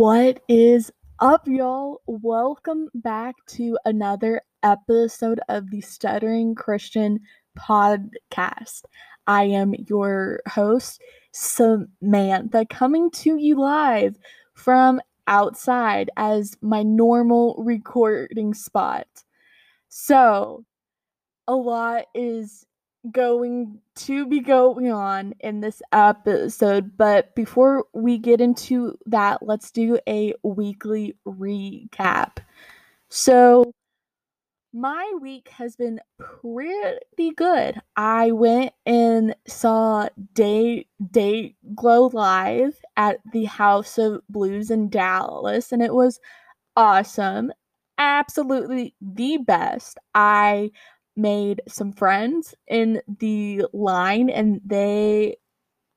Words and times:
What 0.00 0.40
is 0.48 0.90
up, 1.18 1.46
y'all? 1.46 2.00
Welcome 2.06 2.88
back 2.94 3.34
to 3.48 3.76
another 3.84 4.40
episode 4.62 5.40
of 5.50 5.70
the 5.70 5.82
Stuttering 5.82 6.54
Christian 6.54 7.20
podcast. 7.54 8.84
I 9.26 9.42
am 9.44 9.74
your 9.74 10.40
host, 10.48 11.02
Samantha, 11.32 12.64
coming 12.70 13.10
to 13.10 13.36
you 13.36 13.60
live 13.60 14.16
from 14.54 15.02
outside 15.26 16.10
as 16.16 16.56
my 16.62 16.82
normal 16.82 17.56
recording 17.58 18.54
spot. 18.54 19.06
So, 19.90 20.64
a 21.46 21.54
lot 21.54 22.06
is 22.14 22.64
going 23.10 23.80
to 23.94 24.26
be 24.26 24.40
going 24.40 24.90
on 24.90 25.34
in 25.40 25.60
this 25.60 25.82
episode, 25.92 26.96
but 26.96 27.34
before 27.34 27.86
we 27.94 28.18
get 28.18 28.40
into 28.40 28.98
that, 29.06 29.42
let's 29.42 29.70
do 29.70 29.98
a 30.08 30.34
weekly 30.42 31.16
recap. 31.26 32.38
So, 33.08 33.72
my 34.72 35.12
week 35.20 35.48
has 35.48 35.74
been 35.74 36.00
pretty 36.18 37.32
good. 37.36 37.80
I 37.96 38.30
went 38.30 38.72
and 38.86 39.34
saw 39.48 40.08
Day 40.34 40.86
Day 41.10 41.56
Glow 41.74 42.06
live 42.12 42.78
at 42.96 43.18
the 43.32 43.46
House 43.46 43.98
of 43.98 44.20
Blues 44.28 44.70
in 44.70 44.88
Dallas, 44.88 45.72
and 45.72 45.82
it 45.82 45.94
was 45.94 46.20
awesome. 46.76 47.52
Absolutely 47.98 48.94
the 49.00 49.38
best. 49.38 49.98
I 50.14 50.70
made 51.20 51.62
some 51.68 51.92
friends 51.92 52.54
in 52.68 53.00
the 53.18 53.64
line 53.72 54.30
and 54.30 54.60
they 54.64 55.36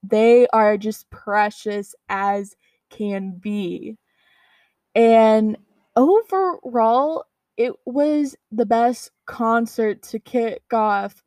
they 0.03 0.47
are 0.47 0.77
just 0.77 1.09
precious 1.09 1.95
as 2.09 2.55
can 2.89 3.37
be. 3.39 3.97
And 4.95 5.57
overall, 5.95 7.25
it 7.57 7.73
was 7.85 8.35
the 8.51 8.65
best 8.65 9.11
concert 9.25 10.01
to 10.03 10.19
kick 10.19 10.61
off 10.73 11.23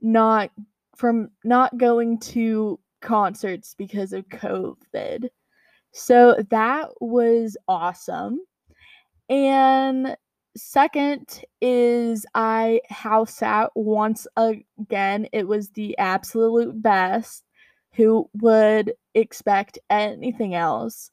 not 0.00 0.50
from 0.96 1.30
not 1.44 1.76
going 1.76 2.18
to 2.18 2.78
concerts 3.00 3.74
because 3.76 4.12
of 4.12 4.28
COVID. 4.28 5.28
So 5.92 6.36
that 6.50 6.90
was 7.00 7.56
awesome. 7.66 8.40
And 9.28 10.16
second 10.58 11.44
is 11.60 12.26
I 12.34 12.80
house 12.90 13.34
sat 13.34 13.70
once 13.74 14.26
again. 14.36 15.26
It 15.32 15.48
was 15.48 15.70
the 15.70 15.96
absolute 15.98 16.82
best. 16.82 17.44
Who 17.92 18.28
would 18.34 18.92
expect 19.14 19.78
anything 19.90 20.54
else? 20.54 21.10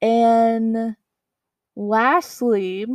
And 0.00 0.96
lastly, 1.74 2.86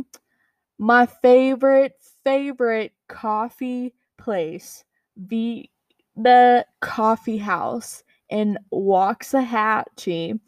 my 0.78 1.06
favorite 1.06 1.94
favorite 2.24 2.92
coffee 3.08 3.94
place, 4.18 4.84
the 5.16 5.68
the 6.16 6.66
coffee 6.80 7.38
house 7.38 8.02
in 8.28 8.58
Waxahachie. 8.72 10.38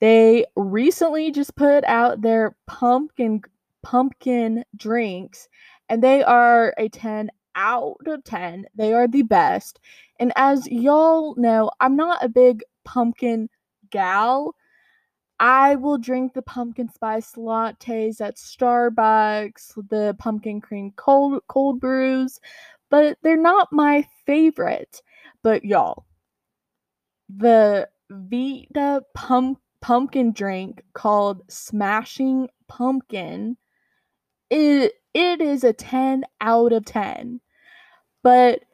They 0.00 0.44
recently 0.56 1.30
just 1.30 1.56
put 1.56 1.84
out 1.84 2.20
their 2.20 2.54
pumpkin 2.66 3.42
pumpkin 3.86 4.64
drinks, 4.74 5.48
and 5.88 6.02
they 6.02 6.20
are 6.24 6.74
a 6.76 6.88
10 6.88 7.30
out 7.54 7.98
of 8.04 8.24
10. 8.24 8.66
They 8.74 8.92
are 8.92 9.06
the 9.06 9.22
best. 9.22 9.78
And 10.18 10.32
as 10.34 10.66
y'all 10.66 11.36
know, 11.36 11.70
I'm 11.78 11.94
not 11.94 12.24
a 12.24 12.28
big 12.28 12.64
pumpkin 12.84 13.48
gal. 13.90 14.56
I 15.38 15.76
will 15.76 15.98
drink 15.98 16.34
the 16.34 16.42
pumpkin 16.42 16.88
spice 16.88 17.34
lattes 17.36 18.20
at 18.20 18.38
Starbucks, 18.38 19.88
the 19.88 20.16
pumpkin 20.18 20.60
cream 20.60 20.92
cold 20.96 21.40
cold 21.46 21.78
brews, 21.78 22.40
but 22.90 23.18
they're 23.22 23.40
not 23.40 23.68
my 23.70 24.04
favorite. 24.26 25.00
But 25.44 25.64
y'all, 25.64 26.06
the 27.28 27.88
Vita 28.10 29.02
pump 29.14 29.60
pumpkin 29.80 30.32
drink 30.32 30.82
called 30.92 31.42
Smashing 31.48 32.48
Pumpkin 32.66 33.56
it 34.50 34.94
it 35.14 35.40
is 35.40 35.64
a 35.64 35.72
10 35.72 36.24
out 36.40 36.72
of 36.72 36.84
10. 36.84 37.40
But 38.22 38.64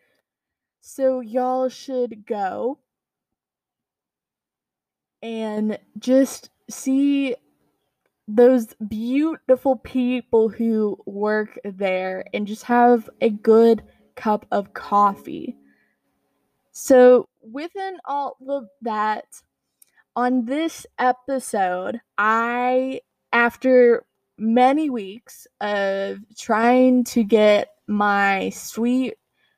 so 0.81 1.21
y'all 1.21 1.69
should 1.69 2.27
go 2.27 2.78
and 5.22 5.78
just 5.99 6.50
see 6.69 7.37
those 8.27 8.75
beautiful 8.88 9.77
people 9.77 10.49
who 10.49 10.99
work 11.06 11.59
there 11.65 12.25
and 12.34 12.47
just 12.47 12.65
have 12.65 13.09
a 13.21 13.31
good 13.31 13.83
cup 14.16 14.47
of 14.50 14.75
coffee. 14.75 15.56
So, 16.72 17.28
within 17.41 17.99
all 18.04 18.37
of 18.49 18.69
that, 18.81 19.27
on 20.16 20.47
this 20.47 20.87
episode, 20.99 22.00
I, 22.16 23.03
after 23.33 24.04
many 24.38 24.91
weeks 24.91 25.47
of 25.60 26.19
trying 26.37 27.04
to 27.04 27.22
get 27.22 27.69
my 27.87 28.50
sweet 28.50 29.15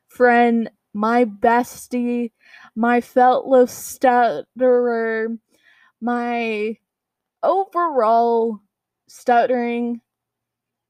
friend, 0.07 0.69
my 0.93 1.25
bestie, 1.25 2.31
my 2.75 3.01
fellow 3.01 3.65
stutterer, 3.65 5.29
my 6.01 6.77
overall 7.43 8.59
stuttering 9.07 10.01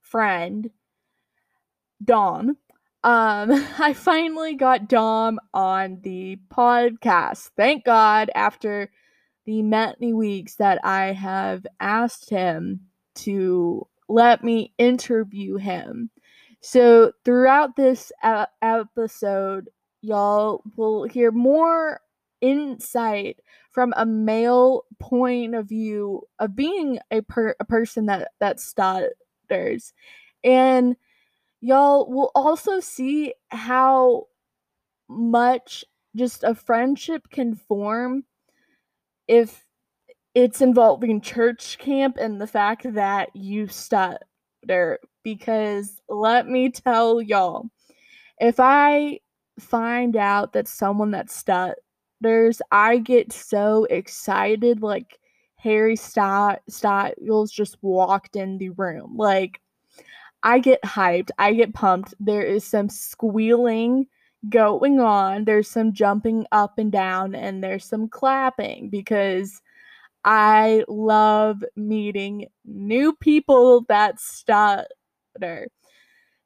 friend, 0.01 0.69
Dom. 2.03 2.57
Um, 3.03 3.51
I 3.79 3.94
finally 3.94 4.56
got 4.56 4.88
Dom 4.88 5.40
on 5.53 6.00
the 6.01 6.40
podcast. 6.50 7.51
Thank 7.56 7.85
God, 7.85 8.29
after 8.34 8.90
the 9.45 9.62
many 9.62 10.13
weeks 10.13 10.56
that 10.56 10.79
I 10.84 11.13
have 11.13 11.66
asked 11.79 12.29
him 12.29 12.88
to 13.16 13.88
let 14.08 14.44
me 14.44 14.74
interview 14.78 15.58
him. 15.58 16.09
So, 16.62 17.12
throughout 17.24 17.76
this 17.76 18.12
episode, 18.24 19.70
y'all 20.02 20.64
will 20.76 21.03
hear 21.03 21.31
more 21.31 22.02
insight 22.42 23.40
from 23.72 23.94
a 23.98 24.06
male 24.06 24.86
point 25.00 25.56
of 25.56 25.68
view 25.68 26.22
of 26.40 26.56
being 26.56 27.00
a, 27.12 27.22
per- 27.22 27.56
a 27.59 27.66
person 27.66 28.06
that 28.08 28.30
that 28.40 28.59
stutters 28.59 29.94
and 30.44 30.96
y'all 31.62 32.09
will 32.09 32.31
also 32.36 32.80
see 32.80 33.34
how 33.50 34.25
much 35.09 35.84
just 36.16 36.44
a 36.44 36.56
friendship 36.56 37.30
can 37.30 37.56
form 37.56 38.24
if 39.28 39.65
it's 40.35 40.62
involving 40.62 41.22
church 41.22 41.78
camp 41.79 42.18
and 42.18 42.40
the 42.40 42.47
fact 42.47 42.94
that 42.94 43.34
you 43.35 43.68
stutter 43.68 45.00
because 45.23 46.01
let 46.09 46.47
me 46.47 46.69
tell 46.69 47.22
y'all 47.22 47.69
if 48.40 48.59
i 48.59 49.19
find 49.59 50.16
out 50.16 50.53
that 50.53 50.68
someone 50.68 51.12
that 51.12 51.31
stutters 51.31 52.62
i 52.72 52.97
get 52.97 53.31
so 53.31 53.85
excited 53.85 54.81
like 54.81 55.18
harry 55.66 55.95
styles 55.95 57.51
just 57.51 57.78
walked 57.81 58.35
in 58.35 58.59
the 58.59 58.69
room. 58.69 59.16
Like 59.18 59.59
i 60.44 60.59
get 60.59 60.81
hyped 60.84 61.31
i 61.40 61.53
get 61.53 61.74
pumped. 61.74 62.13
There 62.19 62.44
is 62.44 62.63
some 62.63 62.88
squealing 62.90 64.06
going 64.50 65.00
on 65.00 65.44
there's 65.44 65.68
some 65.68 65.91
jumping 65.91 66.45
up 66.51 66.78
and 66.78 66.91
down 66.91 67.34
and 67.34 67.63
there's 67.63 67.84
some 67.84 68.07
clapping 68.07 68.91
because 68.91 69.59
I 70.25 70.84
love 70.88 71.63
meeting 71.75 72.47
new 72.66 73.13
people 73.13 73.86
that 73.88 74.19
stutter. 74.19 75.68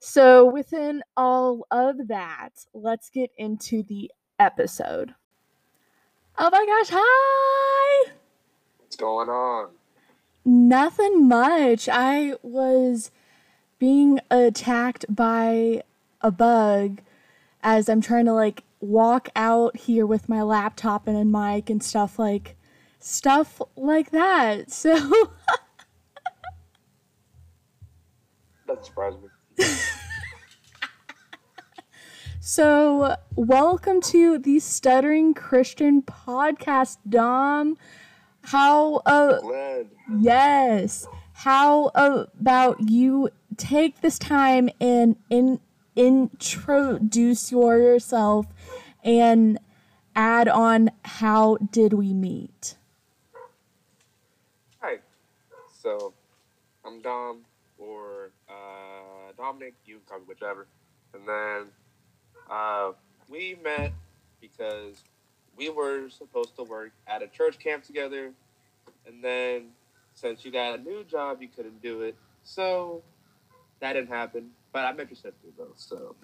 So, 0.02 0.46
within 0.46 1.02
all 1.16 1.66
of 1.72 2.10
that, 2.10 2.66
let's 2.74 3.10
get 3.10 3.32
into 3.38 3.82
the 3.84 4.12
episode. 4.38 5.16
Oh 6.38 6.50
my 6.52 6.66
gosh, 6.66 6.90
hi! 6.92 8.12
What's 8.80 8.98
going 8.98 9.30
on? 9.30 9.70
Nothing 10.44 11.28
much. 11.28 11.88
I 11.88 12.36
was 12.42 13.12
being 13.78 14.20
attacked 14.30 15.06
by 15.08 15.84
a 16.22 16.32
bug 16.32 17.00
as 17.64 17.88
I'm 17.88 18.02
trying 18.02 18.26
to 18.26 18.34
like 18.34 18.64
walk 18.82 19.30
out 19.38 19.78
here 19.78 20.06
with 20.06 20.28
my 20.28 20.42
laptop 20.42 21.08
and 21.08 21.16
a 21.16 21.24
mic 21.24 21.70
and 21.70 21.82
stuff 21.82 22.20
like 22.20 22.58
stuff 23.00 23.62
like 23.76 24.12
that. 24.12 24.72
So 24.80 24.98
Doesn't 28.68 28.86
surprise 28.86 29.14
me. 29.58 29.66
So, 32.42 33.16
welcome 33.36 34.00
to 34.02 34.38
the 34.40 34.60
Stuttering 34.60 35.34
Christian 35.34 36.02
podcast, 36.02 36.98
Dom. 37.08 37.78
how 38.44 38.96
uh 39.06 39.40
Glad. 39.42 39.88
yes 40.20 41.06
how 41.34 41.92
about 41.96 42.90
you 42.90 43.30
take 43.58 44.00
this 44.02 44.18
time 44.18 44.70
and 44.80 45.18
in 45.30 45.60
introduce 45.96 47.52
yourself 47.52 48.48
and 49.04 49.60
add 50.16 50.48
on 50.48 50.90
how 51.04 51.58
did 51.72 51.94
we 51.94 52.14
meet 52.14 52.76
Hi. 54.82 55.00
So, 55.90 56.14
I'm 56.86 57.02
Dom, 57.02 57.40
or 57.80 58.30
uh, 58.48 59.32
Dominic, 59.36 59.74
you 59.88 59.96
can 59.96 60.04
call 60.08 60.20
me 60.20 60.26
whichever. 60.28 60.68
And 61.16 61.28
then 61.28 61.72
uh, 62.48 62.92
we 63.28 63.58
met 63.64 63.94
because 64.40 65.02
we 65.58 65.70
were 65.70 66.10
supposed 66.10 66.56
to 66.58 66.64
work 66.64 66.92
at 67.08 67.24
a 67.24 67.28
church 67.28 67.58
camp 67.58 67.86
together. 67.86 68.34
And 69.08 69.24
then, 69.24 69.70
since 70.14 70.46
you 70.46 70.52
got 70.52 70.78
a 70.78 70.82
new 70.84 71.04
job, 71.06 71.42
you 71.42 71.48
couldn't 71.48 71.82
do 71.82 72.02
it. 72.04 72.16
So, 72.44 73.02
that 73.80 73.94
didn't 73.94 74.10
happen. 74.10 74.52
But 74.72 74.86
I 74.86 74.92
met 74.94 75.10
your 75.10 75.16
sister, 75.16 75.48
though. 75.58 75.74
So, 75.76 76.16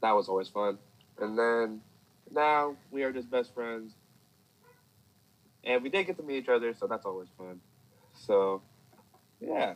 that 0.00 0.12
was 0.12 0.30
always 0.30 0.48
fun. 0.48 0.78
And 1.20 1.38
then, 1.38 1.82
now 2.32 2.76
we 2.90 3.02
are 3.02 3.12
just 3.12 3.30
best 3.30 3.52
friends. 3.52 3.92
And 5.62 5.82
we 5.82 5.90
did 5.90 6.06
get 6.06 6.16
to 6.16 6.22
meet 6.22 6.44
each 6.44 6.48
other, 6.48 6.72
so 6.72 6.86
that's 6.86 7.04
always 7.04 7.28
fun. 7.36 7.60
So, 8.14 8.62
yeah, 9.40 9.74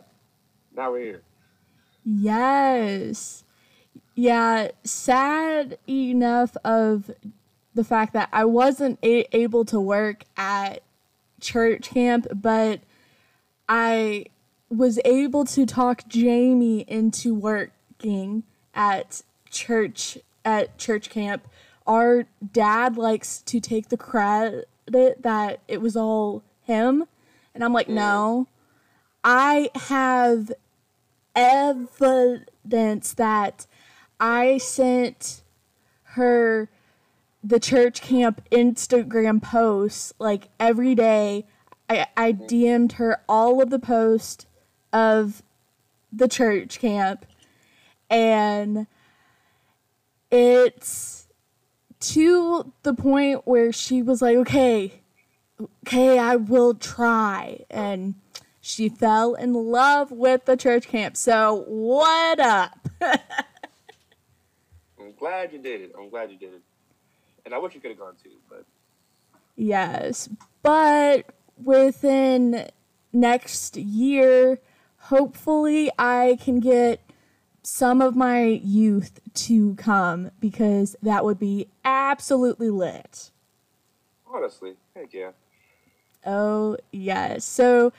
now 0.74 0.92
we're 0.92 1.04
here. 1.04 1.22
Yes. 2.04 3.44
Yeah, 4.14 4.68
sad 4.84 5.78
enough 5.88 6.56
of 6.64 7.10
the 7.74 7.84
fact 7.84 8.12
that 8.12 8.28
I 8.32 8.44
wasn't 8.44 8.98
a- 9.02 9.26
able 9.34 9.64
to 9.66 9.80
work 9.80 10.24
at 10.36 10.82
church 11.40 11.90
camp, 11.90 12.26
but 12.34 12.80
I 13.68 14.26
was 14.68 14.98
able 15.04 15.44
to 15.46 15.64
talk 15.66 16.06
Jamie 16.08 16.84
into 16.88 17.34
working 17.34 18.42
at 18.74 19.22
church 19.50 20.18
at 20.44 20.76
church 20.78 21.08
camp. 21.08 21.46
Our 21.86 22.26
dad 22.52 22.96
likes 22.96 23.42
to 23.42 23.60
take 23.60 23.88
the 23.88 23.96
credit 23.96 24.68
that 24.86 25.60
it 25.68 25.80
was 25.80 25.96
all 25.96 26.42
him, 26.62 27.04
and 27.54 27.64
I'm 27.64 27.72
like, 27.72 27.88
mm. 27.88 27.94
no. 27.94 28.48
I 29.24 29.70
have 29.74 30.52
evidence 31.34 33.14
that 33.14 33.66
I 34.18 34.58
sent 34.58 35.42
her 36.02 36.68
the 37.42 37.60
church 37.60 38.00
camp 38.02 38.42
Instagram 38.50 39.42
posts 39.42 40.12
like 40.18 40.48
every 40.60 40.94
day. 40.94 41.46
I, 41.88 42.06
I 42.16 42.32
DM'd 42.32 42.92
her 42.92 43.22
all 43.28 43.62
of 43.62 43.70
the 43.70 43.78
posts 43.78 44.46
of 44.92 45.42
the 46.12 46.28
church 46.28 46.78
camp 46.78 47.26
and 48.10 48.86
it's 50.30 51.28
to 52.00 52.72
the 52.82 52.94
point 52.94 53.42
where 53.46 53.72
she 53.72 54.02
was 54.02 54.20
like, 54.20 54.36
okay, 54.36 55.00
okay, 55.86 56.18
I 56.18 56.36
will 56.36 56.74
try. 56.74 57.60
And 57.70 58.14
she 58.62 58.88
fell 58.88 59.34
in 59.34 59.52
love 59.52 60.12
with 60.12 60.44
the 60.44 60.56
church 60.56 60.88
camp. 60.88 61.16
So, 61.16 61.64
what 61.66 62.38
up? 62.38 62.88
I'm 63.02 63.18
glad 65.18 65.52
you 65.52 65.58
did 65.58 65.82
it. 65.82 65.92
I'm 65.98 66.08
glad 66.08 66.30
you 66.30 66.38
did 66.38 66.54
it. 66.54 66.62
And 67.44 67.52
I 67.52 67.58
wish 67.58 67.74
you 67.74 67.80
could 67.80 67.90
have 67.90 67.98
gone 67.98 68.14
too, 68.22 68.30
but 68.48 68.64
yes, 69.56 70.28
but 70.62 71.26
within 71.62 72.68
next 73.12 73.76
year, 73.76 74.60
hopefully, 74.98 75.90
I 75.98 76.38
can 76.40 76.60
get 76.60 77.00
some 77.64 78.00
of 78.00 78.14
my 78.14 78.44
youth 78.44 79.20
to 79.34 79.74
come 79.74 80.30
because 80.38 80.94
that 81.02 81.24
would 81.24 81.38
be 81.38 81.66
absolutely 81.84 82.70
lit. 82.70 83.30
honestly, 84.32 84.74
heck 84.94 85.12
yeah. 85.12 85.32
Oh 86.24 86.76
yes. 86.92 87.44
So 87.44 87.92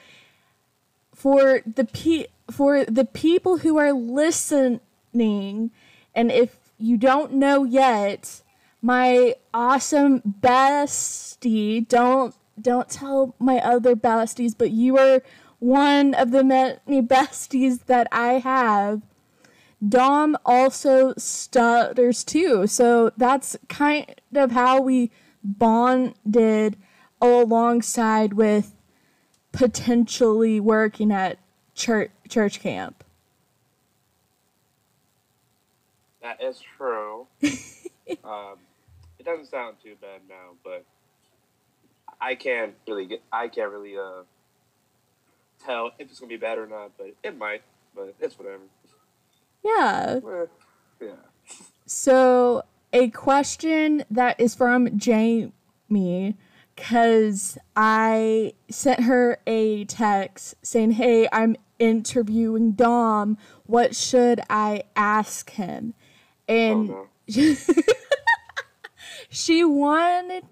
for 1.24 1.62
the 1.66 1.86
pe- 1.86 2.28
for 2.52 2.84
the 2.84 3.06
people 3.06 3.60
who 3.60 3.78
are 3.78 3.94
listening, 3.94 5.72
and 6.14 6.30
if 6.30 6.58
you 6.78 6.98
don't 6.98 7.32
know 7.32 7.64
yet, 7.64 8.42
my 8.82 9.34
awesome 9.54 10.20
bestie, 10.42 11.88
don't 11.88 12.36
don't 12.62 12.90
tell 12.90 13.36
my 13.40 13.60
other 13.60 13.96
besties, 13.96 14.54
but 14.58 14.72
you 14.72 14.98
are 14.98 15.22
one 15.60 16.14
of 16.14 16.32
the 16.32 16.44
many 16.44 17.02
besties 17.02 17.86
that 17.86 18.10
I 18.12 18.40
have. 18.40 19.02
Dom 19.88 20.36
also 20.46 21.14
stutters 21.18 22.26
too, 22.26 22.68
so 22.68 23.14
that's 23.16 23.56
kind 23.70 24.14
of 24.36 24.52
how 24.52 24.82
we 24.82 25.10
bonded 25.42 26.76
alongside 27.22 28.34
with 28.34 28.76
potentially 29.54 30.60
working 30.60 31.12
at 31.12 31.40
church 31.74 32.12
church 32.28 32.60
camp. 32.60 33.04
That 36.22 36.42
is 36.44 36.62
true. 36.78 37.28
um, 38.24 38.58
it 39.20 39.26
doesn't 39.26 39.50
sound 39.50 39.78
too 39.82 39.96
bad 40.02 40.22
now, 40.28 40.56
but 40.64 40.86
I 42.20 42.36
can't 42.36 42.74
really 42.88 43.06
get. 43.06 43.22
I 43.32 43.48
can't 43.48 43.72
really 43.72 43.98
uh 43.98 44.24
tell 45.66 45.92
if 45.98 46.10
it's 46.10 46.20
gonna 46.20 46.30
be 46.30 46.38
bad 46.38 46.58
or 46.58 46.68
not, 46.68 46.92
but 46.98 47.14
it 47.24 47.38
might. 47.38 47.62
But 47.96 48.16
it's 48.20 48.38
whatever. 48.38 48.64
Yeah. 49.64 50.20
Yeah. 51.00 51.12
So 51.86 52.64
a 52.92 53.10
question 53.10 54.04
that 54.10 54.40
is 54.40 54.56
from 54.56 54.98
Jamie 54.98 55.52
because 56.76 57.58
I 57.76 58.54
sent 58.70 59.02
her 59.02 59.40
a 59.46 59.86
text 59.86 60.56
saying, 60.62 60.92
Hey, 60.92 61.28
I'm 61.32 61.56
interviewing 61.80 62.74
Dom. 62.74 63.38
What 63.66 63.96
should 63.96 64.42
I 64.50 64.84
ask 64.96 65.52
him? 65.52 65.94
And 66.48 66.90
Oh 66.90 67.08
uh-huh. 67.30 67.56
no. 67.78 67.84
she 69.30 69.64
wanted 69.64 70.46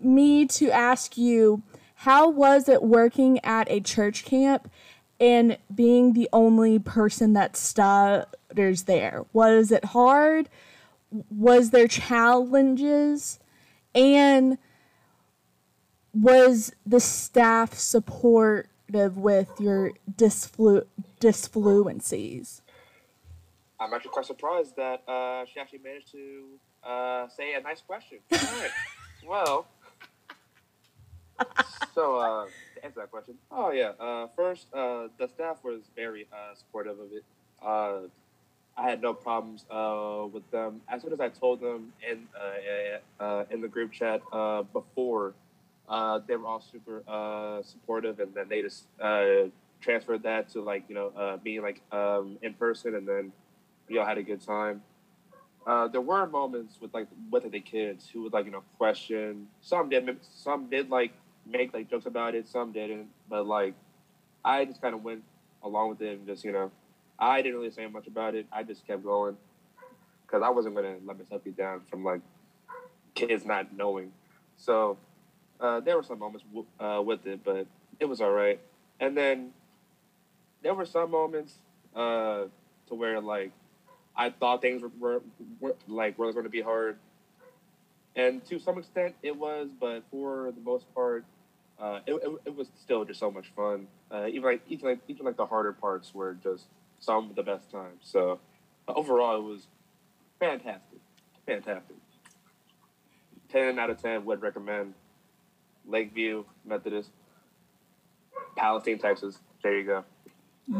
me 0.00 0.46
to 0.46 0.70
ask 0.70 1.16
you, 1.16 1.62
How 1.96 2.28
was 2.28 2.68
it 2.68 2.82
working 2.82 3.40
at 3.44 3.70
a 3.70 3.80
church 3.80 4.24
camp 4.24 4.70
and 5.18 5.58
being 5.74 6.12
the 6.12 6.28
only 6.32 6.78
person 6.78 7.32
that 7.34 7.56
stutters 7.56 8.84
there? 8.84 9.24
Was 9.32 9.72
it 9.72 9.86
hard? 9.86 10.48
Was 11.30 11.70
there 11.70 11.88
challenges? 11.88 13.40
And 13.94 14.56
was 16.12 16.72
the 16.86 17.00
staff 17.00 17.74
supportive 17.74 19.16
with 19.16 19.48
your 19.58 19.92
disflu- 20.10 20.86
disfluencies? 21.20 22.60
I'm 23.78 23.94
actually 23.94 24.10
quite 24.10 24.26
surprised 24.26 24.76
that 24.76 25.02
uh, 25.08 25.44
she 25.46 25.58
actually 25.60 25.80
managed 25.80 26.12
to 26.12 26.44
uh, 26.84 27.28
say 27.28 27.54
a 27.54 27.60
nice 27.60 27.80
question. 27.80 28.18
All 28.32 28.38
right. 28.38 28.70
well, 29.26 29.66
so 31.94 32.16
uh, 32.16 32.44
to 32.74 32.84
answer 32.84 33.00
that 33.00 33.10
question, 33.10 33.34
oh 33.50 33.70
yeah. 33.70 33.92
Uh, 33.98 34.26
first, 34.36 34.66
uh, 34.74 35.08
the 35.18 35.28
staff 35.28 35.58
was 35.64 35.80
very 35.96 36.26
uh, 36.32 36.54
supportive 36.54 36.98
of 36.98 37.12
it. 37.12 37.24
Uh, 37.62 38.08
I 38.76 38.88
had 38.88 39.02
no 39.02 39.12
problems 39.12 39.64
uh, 39.70 40.26
with 40.32 40.48
them. 40.50 40.80
As 40.88 41.02
soon 41.02 41.12
as 41.12 41.20
I 41.20 41.28
told 41.28 41.60
them 41.60 41.92
in 42.08 42.26
uh, 42.34 43.22
uh, 43.22 43.44
in 43.50 43.60
the 43.60 43.68
group 43.68 43.92
chat 43.92 44.22
uh, 44.32 44.62
before, 44.62 45.34
uh, 45.90 46.20
they 46.26 46.36
were 46.36 46.46
all 46.46 46.60
super 46.60 47.02
uh, 47.08 47.62
supportive, 47.62 48.20
and 48.20 48.32
then 48.32 48.48
they 48.48 48.62
just 48.62 48.86
uh, 49.00 49.48
transferred 49.80 50.22
that 50.22 50.48
to 50.50 50.62
like 50.62 50.84
you 50.88 50.94
know 50.94 51.08
uh, 51.16 51.36
being 51.38 51.62
like 51.62 51.82
um, 51.90 52.38
in 52.42 52.54
person, 52.54 52.94
and 52.94 53.06
then 53.06 53.32
we 53.88 53.98
all 53.98 54.06
had 54.06 54.16
a 54.16 54.22
good 54.22 54.40
time. 54.40 54.82
Uh, 55.66 55.88
there 55.88 56.00
were 56.00 56.26
moments 56.26 56.80
with 56.80 56.94
like 56.94 57.08
with 57.30 57.50
the 57.50 57.60
kids 57.60 58.08
who 58.08 58.22
would 58.22 58.32
like 58.32 58.46
you 58.46 58.52
know 58.52 58.62
question. 58.78 59.48
Some 59.60 59.88
did, 59.88 60.08
some 60.22 60.70
did 60.70 60.88
like 60.90 61.12
make 61.44 61.74
like 61.74 61.90
jokes 61.90 62.06
about 62.06 62.36
it. 62.36 62.48
Some 62.48 62.70
didn't, 62.70 63.08
but 63.28 63.44
like 63.44 63.74
I 64.44 64.64
just 64.64 64.80
kind 64.80 64.94
of 64.94 65.02
went 65.02 65.24
along 65.62 65.90
with 65.90 66.02
it 66.02 66.18
and 66.18 66.26
just 66.26 66.44
you 66.44 66.52
know 66.52 66.70
I 67.18 67.42
didn't 67.42 67.58
really 67.58 67.72
say 67.72 67.84
much 67.88 68.06
about 68.06 68.36
it. 68.36 68.46
I 68.52 68.62
just 68.62 68.86
kept 68.86 69.02
going 69.02 69.36
because 70.24 70.42
I 70.44 70.50
wasn't 70.50 70.76
gonna 70.76 70.96
let 71.04 71.18
myself 71.18 71.42
be 71.42 71.50
down 71.50 71.80
from 71.90 72.04
like 72.04 72.20
kids 73.16 73.44
not 73.44 73.76
knowing. 73.76 74.12
So 74.56 74.96
uh, 75.60 75.80
there 75.80 75.96
were 75.96 76.02
some 76.02 76.18
moments 76.18 76.44
w- 76.46 76.66
uh, 76.78 77.02
with 77.02 77.26
it, 77.26 77.40
but 77.44 77.66
it 77.98 78.06
was 78.06 78.20
all 78.20 78.32
right. 78.32 78.60
And 78.98 79.16
then 79.16 79.50
there 80.62 80.74
were 80.74 80.86
some 80.86 81.10
moments 81.10 81.54
uh, 81.94 82.44
to 82.88 82.94
where 82.94 83.20
like 83.20 83.52
I 84.16 84.30
thought 84.30 84.62
things 84.62 84.82
were, 84.82 84.90
were, 84.98 85.22
were 85.60 85.76
like 85.88 86.18
were 86.18 86.32
going 86.32 86.44
to 86.44 86.50
be 86.50 86.60
hard, 86.60 86.96
and 88.16 88.44
to 88.46 88.58
some 88.58 88.78
extent 88.78 89.14
it 89.22 89.36
was. 89.36 89.68
But 89.78 90.04
for 90.10 90.52
the 90.54 90.60
most 90.60 90.92
part, 90.94 91.24
uh, 91.78 92.00
it, 92.06 92.14
it, 92.14 92.30
it 92.46 92.56
was 92.56 92.68
still 92.80 93.04
just 93.04 93.20
so 93.20 93.30
much 93.30 93.48
fun. 93.56 93.86
Uh, 94.10 94.26
even 94.28 94.42
like 94.44 94.62
even 94.68 94.88
like 94.88 94.98
even 95.08 95.26
like 95.26 95.36
the 95.36 95.46
harder 95.46 95.72
parts 95.72 96.14
were 96.14 96.34
just 96.42 96.66
some 96.98 97.30
of 97.30 97.36
the 97.36 97.42
best 97.42 97.70
times. 97.70 98.00
So 98.02 98.40
uh, 98.88 98.92
overall, 98.94 99.36
it 99.36 99.42
was 99.44 99.66
fantastic, 100.38 101.00
fantastic. 101.46 101.96
Ten 103.50 103.78
out 103.78 103.90
of 103.90 104.00
ten 104.00 104.24
would 104.24 104.42
recommend. 104.42 104.94
Lakeview 105.86 106.44
Methodist, 106.64 107.10
Palestine, 108.56 108.98
Texas. 108.98 109.38
There 109.62 109.78
you 109.78 109.84
go. 109.84 110.04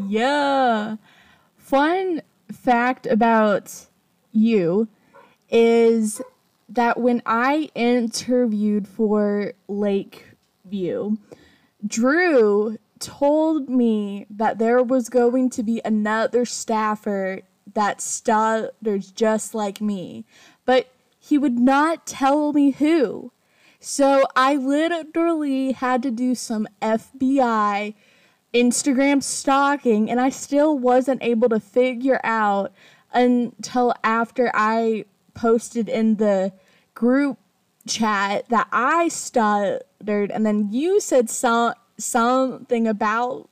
Yeah. 0.07 0.95
Fun 1.57 2.21
fact 2.51 3.05
about 3.05 3.87
you 4.31 4.87
is 5.49 6.21
that 6.69 6.99
when 6.99 7.21
I 7.25 7.69
interviewed 7.75 8.87
for 8.87 9.53
Lakeview, 9.67 11.17
Drew 11.85 12.77
told 12.99 13.69
me 13.69 14.25
that 14.29 14.59
there 14.59 14.81
was 14.81 15.09
going 15.09 15.49
to 15.49 15.63
be 15.63 15.81
another 15.83 16.45
staffer 16.45 17.41
that 17.73 18.01
stutters 18.01 19.11
just 19.11 19.53
like 19.53 19.81
me, 19.81 20.25
but 20.65 20.91
he 21.19 21.37
would 21.37 21.59
not 21.59 22.05
tell 22.05 22.53
me 22.53 22.71
who. 22.71 23.31
So 23.83 24.25
I 24.35 24.57
literally 24.57 25.71
had 25.71 26.03
to 26.03 26.11
do 26.11 26.35
some 26.35 26.67
FBI 26.83 27.95
Instagram 28.53 29.23
stalking, 29.23 30.09
and 30.11 30.21
I 30.21 30.29
still 30.29 30.77
wasn't 30.77 31.23
able 31.23 31.49
to 31.49 31.59
figure 31.59 32.21
out 32.23 32.71
until 33.11 33.95
after 34.03 34.51
I 34.53 35.05
posted 35.33 35.89
in 35.89 36.17
the 36.17 36.53
group 36.93 37.39
chat 37.87 38.47
that 38.49 38.67
I 38.71 39.07
stuttered, 39.07 40.29
and 40.31 40.45
then 40.45 40.71
you 40.71 40.99
said 40.99 41.31
some 41.31 41.73
something 41.97 42.87
about 42.87 43.49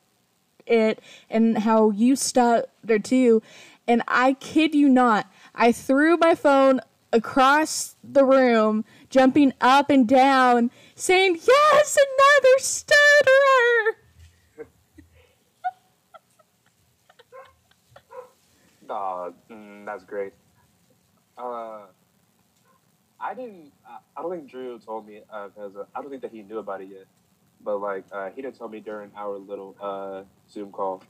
it 0.68 1.00
and 1.28 1.58
how 1.58 1.90
you 1.90 2.16
stuttered 2.16 3.04
too. 3.04 3.42
And 3.88 4.04
I 4.08 4.34
kid 4.34 4.76
you 4.76 4.90
not, 4.90 5.28
I 5.56 5.72
threw 5.72 6.18
my 6.18 6.36
phone 6.36 6.82
across 7.12 7.96
the 8.04 8.24
room, 8.24 8.86
jumping 9.10 9.54
up 9.62 9.90
and 9.90 10.08
down, 10.08 10.72
saying, 10.96 11.40
Yes, 11.46 11.98
another 11.98 12.58
stutterer! 12.60 13.96
Oh, 18.92 19.32
mm, 19.52 19.86
that's 19.86 20.04
great. 20.04 20.34
Uh, 21.38 21.82
I 23.20 23.34
didn't. 23.36 23.72
I 24.18 24.22
don't 24.22 24.32
think 24.32 24.50
Drew 24.50 24.80
told 24.80 25.08
me 25.08 25.20
because 25.20 25.76
uh, 25.76 25.84
I 25.94 26.02
don't 26.02 26.10
think 26.10 26.24
that 26.24 26.32
he 26.32 26.42
knew 26.42 26.58
about 26.58 26.82
it 26.82 26.90
yet. 26.92 27.06
But 27.64 27.78
like, 27.78 28.06
uh, 28.12 28.30
he 28.36 28.42
didn't 28.42 28.58
tell 28.58 28.70
me 28.70 28.80
during 28.80 29.12
our 29.16 29.38
little 29.38 29.76
uh, 29.82 30.24
Zoom 30.52 30.72
call. 30.72 31.04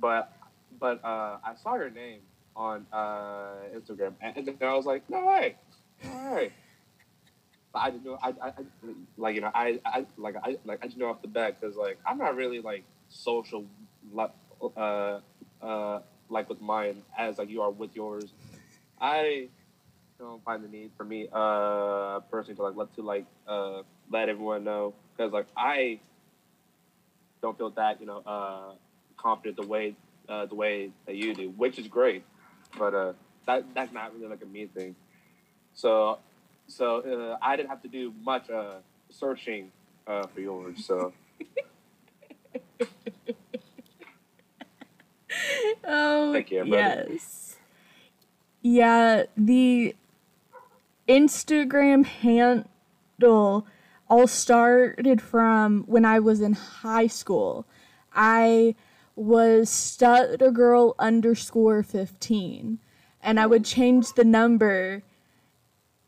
But 0.00 0.32
but 0.78 1.04
uh, 1.04 1.38
I 1.44 1.54
saw 1.62 1.76
your 1.76 1.90
name 1.90 2.20
on 2.56 2.86
uh, 2.92 3.54
Instagram, 3.76 4.14
and, 4.20 4.36
and 4.36 4.62
I 4.62 4.74
was 4.74 4.86
like, 4.86 5.08
no 5.08 5.24
way, 5.26 5.56
all 6.04 6.34
right. 6.34 6.52
But 7.72 7.78
I 7.80 7.90
didn't 7.90 8.04
know. 8.04 8.18
I, 8.20 8.28
I, 8.28 8.48
I 8.48 8.52
like 9.16 9.34
you 9.34 9.40
know 9.40 9.50
I, 9.54 9.78
I 9.84 10.06
like 10.16 10.34
I 10.42 10.56
like 10.64 10.80
I 10.82 10.86
just 10.86 10.98
know 10.98 11.08
off 11.08 11.22
the 11.22 11.28
bat 11.28 11.60
because 11.60 11.76
like 11.76 11.98
I'm 12.04 12.18
not 12.18 12.34
really 12.34 12.60
like 12.60 12.84
social, 13.08 13.64
uh, 14.76 15.20
uh, 15.62 16.00
like 16.28 16.48
with 16.48 16.60
mine 16.60 17.02
as 17.16 17.38
like 17.38 17.48
you 17.48 17.62
are 17.62 17.70
with 17.70 17.94
yours. 17.94 18.32
I 19.00 19.48
don't 20.18 20.44
find 20.44 20.62
the 20.62 20.68
need 20.68 20.90
for 20.96 21.04
me 21.04 21.28
uh 21.32 22.20
personally 22.30 22.56
to 22.56 22.62
like 22.62 22.76
let 22.76 22.94
to 22.94 23.02
like 23.02 23.24
uh 23.48 23.82
let 24.10 24.28
everyone 24.28 24.64
know 24.64 24.94
because 25.16 25.32
like 25.32 25.46
I 25.56 26.00
don't 27.40 27.56
feel 27.56 27.70
that 27.70 28.00
you 28.00 28.06
know 28.06 28.18
uh 28.18 28.74
confident 29.16 29.56
the 29.56 29.66
way 29.66 29.94
uh 30.28 30.46
the 30.46 30.54
way 30.54 30.90
that 31.06 31.16
you 31.16 31.34
do, 31.34 31.50
which 31.50 31.78
is 31.78 31.86
great, 31.86 32.24
but 32.78 32.94
uh 32.94 33.12
that 33.46 33.64
that's 33.74 33.92
not 33.92 34.14
really 34.14 34.28
like 34.28 34.42
a 34.42 34.46
me 34.46 34.66
thing. 34.66 34.94
So 35.72 36.18
so 36.70 37.00
uh, 37.00 37.36
I 37.42 37.56
didn't 37.56 37.68
have 37.68 37.82
to 37.82 37.88
do 37.88 38.12
much 38.22 38.48
uh 38.50 38.76
searching 39.10 39.72
uh 40.06 40.26
for 40.28 40.40
yours. 40.40 40.84
So. 40.84 41.12
oh, 45.84 46.32
Thank 46.32 46.50
you, 46.50 46.64
yes. 46.66 47.56
Yeah, 48.62 49.24
the 49.36 49.94
Instagram 51.08 52.04
handle 52.04 53.66
all 54.08 54.26
started 54.26 55.22
from 55.22 55.84
when 55.84 56.04
I 56.04 56.18
was 56.18 56.40
in 56.40 56.52
high 56.54 57.06
school. 57.06 57.64
I 58.12 58.74
was 59.14 59.70
stutter 59.70 60.50
girl 60.50 60.94
underscore 60.98 61.82
15 61.82 62.78
and 63.22 63.40
I 63.40 63.46
would 63.46 63.64
change 63.64 64.14
the 64.14 64.24
number 64.24 65.02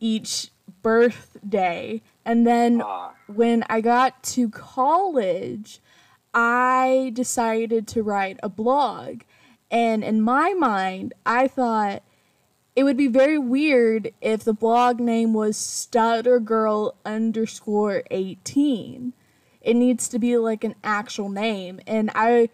each 0.02 0.50
birthday. 0.82 2.02
And 2.24 2.46
then 2.46 2.82
ah. 2.84 3.14
when 3.28 3.64
I 3.70 3.80
got 3.80 4.22
to 4.24 4.50
college, 4.50 5.80
I 6.34 7.12
decided 7.14 7.86
to 7.88 8.02
write 8.02 8.38
a 8.42 8.48
blog. 8.48 9.22
And 9.70 10.02
in 10.02 10.20
my 10.20 10.52
mind, 10.54 11.14
I 11.24 11.46
thought 11.46 12.02
it 12.74 12.84
would 12.84 12.96
be 12.96 13.06
very 13.06 13.38
weird 13.38 14.12
if 14.20 14.44
the 14.44 14.52
blog 14.52 14.98
name 14.98 15.32
was 15.32 15.56
Stutter 15.56 16.40
Girl 16.40 16.96
underscore 17.04 18.02
18. 18.10 19.12
It 19.60 19.74
needs 19.74 20.08
to 20.08 20.18
be 20.18 20.36
like 20.36 20.64
an 20.64 20.74
actual 20.82 21.28
name. 21.28 21.80
And 21.86 22.10
I 22.14 22.48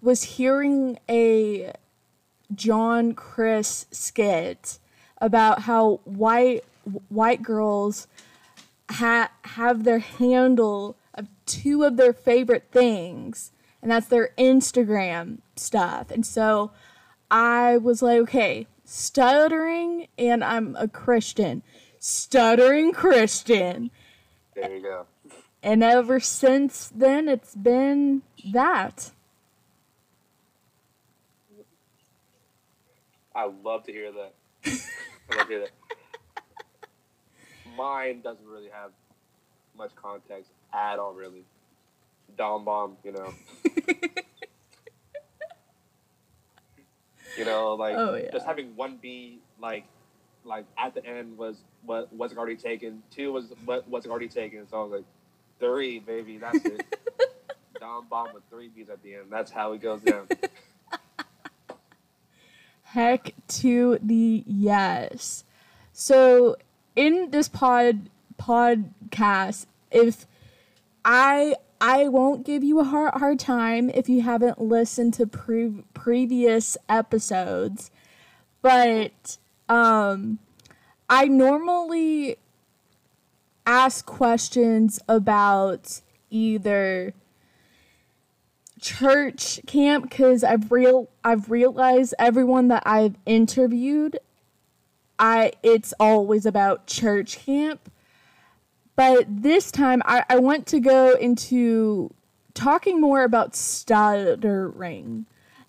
was 0.00 0.22
hearing 0.22 0.98
a 1.08 1.72
John 2.54 3.12
Crist 3.12 3.94
skit 3.94 4.78
about 5.20 5.62
how 5.62 6.00
white 6.04 6.64
white 7.08 7.42
girls 7.42 8.06
ha- 8.90 9.30
have 9.42 9.84
their 9.84 9.98
handle 9.98 10.96
of 11.14 11.28
two 11.46 11.84
of 11.84 11.96
their 11.96 12.12
favorite 12.12 12.68
things, 12.70 13.52
and 13.82 13.90
that's 13.90 14.06
their 14.06 14.30
Instagram 14.38 15.38
stuff. 15.56 16.10
And 16.10 16.26
so 16.26 16.70
I 17.30 17.76
was 17.76 18.02
like, 18.02 18.18
okay, 18.20 18.66
stuttering, 18.84 20.08
and 20.18 20.44
I'm 20.44 20.76
a 20.76 20.88
Christian. 20.88 21.62
Stuttering 21.98 22.92
Christian. 22.92 23.90
There 24.54 24.74
you 24.74 24.82
go. 24.82 25.06
And 25.62 25.82
ever 25.82 26.20
since 26.20 26.92
then, 26.94 27.28
it's 27.28 27.54
been 27.54 28.22
that. 28.52 29.10
I 33.34 33.46
love 33.46 33.84
to 33.84 33.92
hear 33.92 34.12
that. 34.12 34.34
I 34.66 35.36
love 35.36 35.46
to 35.46 35.52
hear 35.52 35.60
that. 35.60 35.70
Mine 37.76 38.20
doesn't 38.20 38.46
really 38.46 38.68
have 38.70 38.90
much 39.76 39.90
context 39.96 40.50
at 40.72 40.98
all, 40.98 41.12
really. 41.12 41.44
Down 42.36 42.64
bomb, 42.64 42.96
you 43.04 43.12
know. 43.12 43.34
you 47.36 47.44
know, 47.44 47.74
like 47.74 47.96
oh, 47.96 48.14
yeah. 48.14 48.30
just 48.32 48.46
having 48.46 48.74
one 48.76 48.98
B 49.00 49.40
like 49.60 49.84
like 50.44 50.64
at 50.78 50.94
the 50.94 51.04
end 51.04 51.36
was 51.36 51.56
what 51.84 52.12
was 52.12 52.36
already 52.36 52.56
taken. 52.56 53.02
Two 53.10 53.32
was 53.32 53.52
what 53.64 53.88
was 53.88 54.06
already 54.06 54.28
taken. 54.28 54.68
So 54.68 54.80
I 54.80 54.82
was 54.84 54.92
like, 54.92 55.04
three, 55.58 55.98
baby, 55.98 56.38
that's 56.38 56.64
it. 56.64 56.82
Down 57.80 58.06
bomb 58.08 58.28
with 58.34 58.44
three 58.50 58.68
B's 58.68 58.88
at 58.88 59.02
the 59.02 59.14
end. 59.14 59.26
That's 59.30 59.50
how 59.50 59.72
it 59.72 59.82
goes 59.82 60.00
down. 60.00 60.28
Heck 62.84 63.34
to 63.48 63.98
the 64.00 64.44
yes. 64.46 65.44
So 65.92 66.56
in 66.96 67.30
this 67.30 67.48
pod 67.48 68.08
podcast, 68.38 69.66
if 69.90 70.26
I 71.04 71.54
I 71.80 72.08
won't 72.08 72.46
give 72.46 72.64
you 72.64 72.80
a 72.80 72.84
hard 72.84 73.14
hard 73.14 73.38
time 73.38 73.90
if 73.90 74.08
you 74.08 74.22
haven't 74.22 74.60
listened 74.60 75.14
to 75.14 75.26
pre- 75.26 75.84
previous 75.92 76.76
episodes, 76.88 77.90
but 78.62 79.38
um, 79.68 80.38
I 81.08 81.26
normally 81.26 82.36
ask 83.66 84.04
questions 84.06 85.00
about 85.08 86.00
either 86.30 87.14
church 88.80 89.60
camp 89.66 90.10
because 90.10 90.44
I've 90.44 90.70
real 90.70 91.08
I've 91.22 91.50
realized 91.50 92.14
everyone 92.18 92.68
that 92.68 92.82
I've 92.84 93.16
interviewed 93.24 94.18
I 95.18 95.52
it's 95.62 95.94
always 96.00 96.46
about 96.46 96.86
church 96.86 97.38
camp. 97.44 97.90
But 98.96 99.26
this 99.28 99.70
time 99.72 100.02
I, 100.04 100.24
I 100.28 100.38
want 100.38 100.66
to 100.68 100.80
go 100.80 101.14
into 101.14 102.14
talking 102.54 103.00
more 103.00 103.24
about 103.24 103.56
stuttering. 103.56 105.26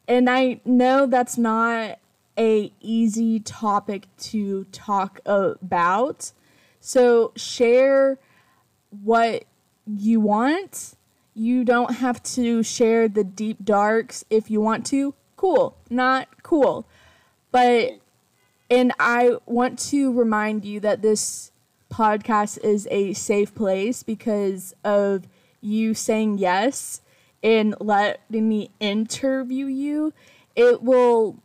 And 0.08 0.30
I 0.30 0.62
know 0.66 1.08
that's 1.08 1.38
not 1.38 2.00
a 2.38 2.72
easy 2.82 3.40
topic 3.40 4.08
to 4.18 4.66
talk 4.66 5.20
about. 5.26 6.32
So 6.80 7.32
share 7.36 8.20
what 8.90 9.46
you 9.88 10.20
want 10.20 10.96
You 11.38 11.66
don't 11.66 11.96
have 11.96 12.24
to 12.24 12.64
share 12.64 13.10
the 13.10 13.26
deep 13.26 13.66
darks 13.66 14.24
if 14.30 14.50
you 14.50 14.62
want 14.62 14.86
to. 14.88 15.14
Cool. 15.36 15.76
Not 15.90 16.30
cool. 16.44 16.88
But, 17.52 18.00
and 18.70 18.92
I 19.00 19.38
want 19.46 19.80
to 19.90 20.12
remind 20.12 20.66
you 20.66 20.80
that 20.80 21.02
this 21.02 21.52
podcast 21.92 22.64
is 22.64 22.88
a 22.90 23.14
safe 23.14 23.54
place 23.54 24.04
because 24.04 24.74
of 24.84 25.28
you 25.62 25.94
saying 25.94 26.38
yes 26.38 27.02
and 27.44 27.76
letting 27.80 28.50
me 28.50 28.72
interview 28.80 29.68
you. 29.68 30.14
It 30.56 30.82
will 30.82 31.38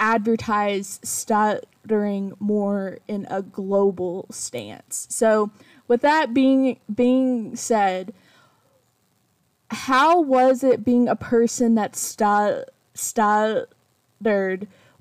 advertise 0.00 1.00
stuttering 1.02 2.34
more 2.40 2.98
in 3.06 3.26
a 3.30 3.42
global 3.42 4.26
stance. 4.30 5.06
So, 5.10 5.50
with 5.86 6.00
that 6.00 6.34
being 6.34 6.78
being 6.92 7.56
said, 7.56 8.12
how 9.70 10.20
was 10.20 10.64
it 10.64 10.84
being 10.84 11.08
a 11.08 11.16
person 11.16 11.74
that 11.76 11.94
stu- 11.94 12.64
stuttered 12.94 13.68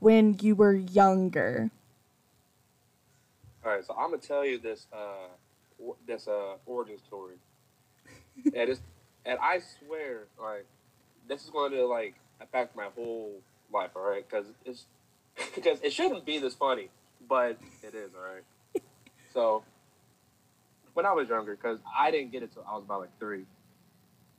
when 0.04 0.38
you 0.42 0.54
were 0.54 0.74
younger? 0.74 1.72
All 3.64 3.72
right, 3.72 3.86
so 3.86 3.96
I'm 3.98 4.10
gonna 4.10 4.18
tell 4.18 4.46
you 4.46 4.60
this 4.60 4.86
uh 4.92 5.30
this 6.06 6.28
uh 6.28 6.56
origin 6.66 6.98
story, 7.00 7.36
and 8.46 8.70
it's 8.70 8.82
and 9.26 9.40
I 9.42 9.60
swear 9.80 10.26
like 10.40 10.66
this 11.30 11.46
is 11.46 11.50
going 11.50 11.72
to 11.72 11.86
like 11.86 12.16
affect 12.42 12.76
my 12.76 12.88
whole 12.96 13.32
life. 13.72 13.92
All 13.96 14.04
right, 14.04 14.26
because 14.30 14.48
it's 14.66 14.86
because 15.56 15.80
it 15.82 15.94
shouldn't 15.94 16.26
be 16.26 16.38
this 16.38 16.54
funny, 16.54 16.90
but 17.30 17.58
it 17.82 17.96
is. 17.96 18.12
All 18.14 18.34
right, 18.34 18.84
so 19.34 19.64
when 20.94 21.06
I 21.06 21.14
was 21.14 21.30
younger, 21.30 21.56
because 21.56 21.80
I 21.98 22.12
didn't 22.12 22.34
get 22.34 22.44
it 22.44 22.52
till 22.54 22.66
I 22.70 22.76
was 22.76 22.84
about 22.84 23.00
like 23.00 23.20
three, 23.20 23.46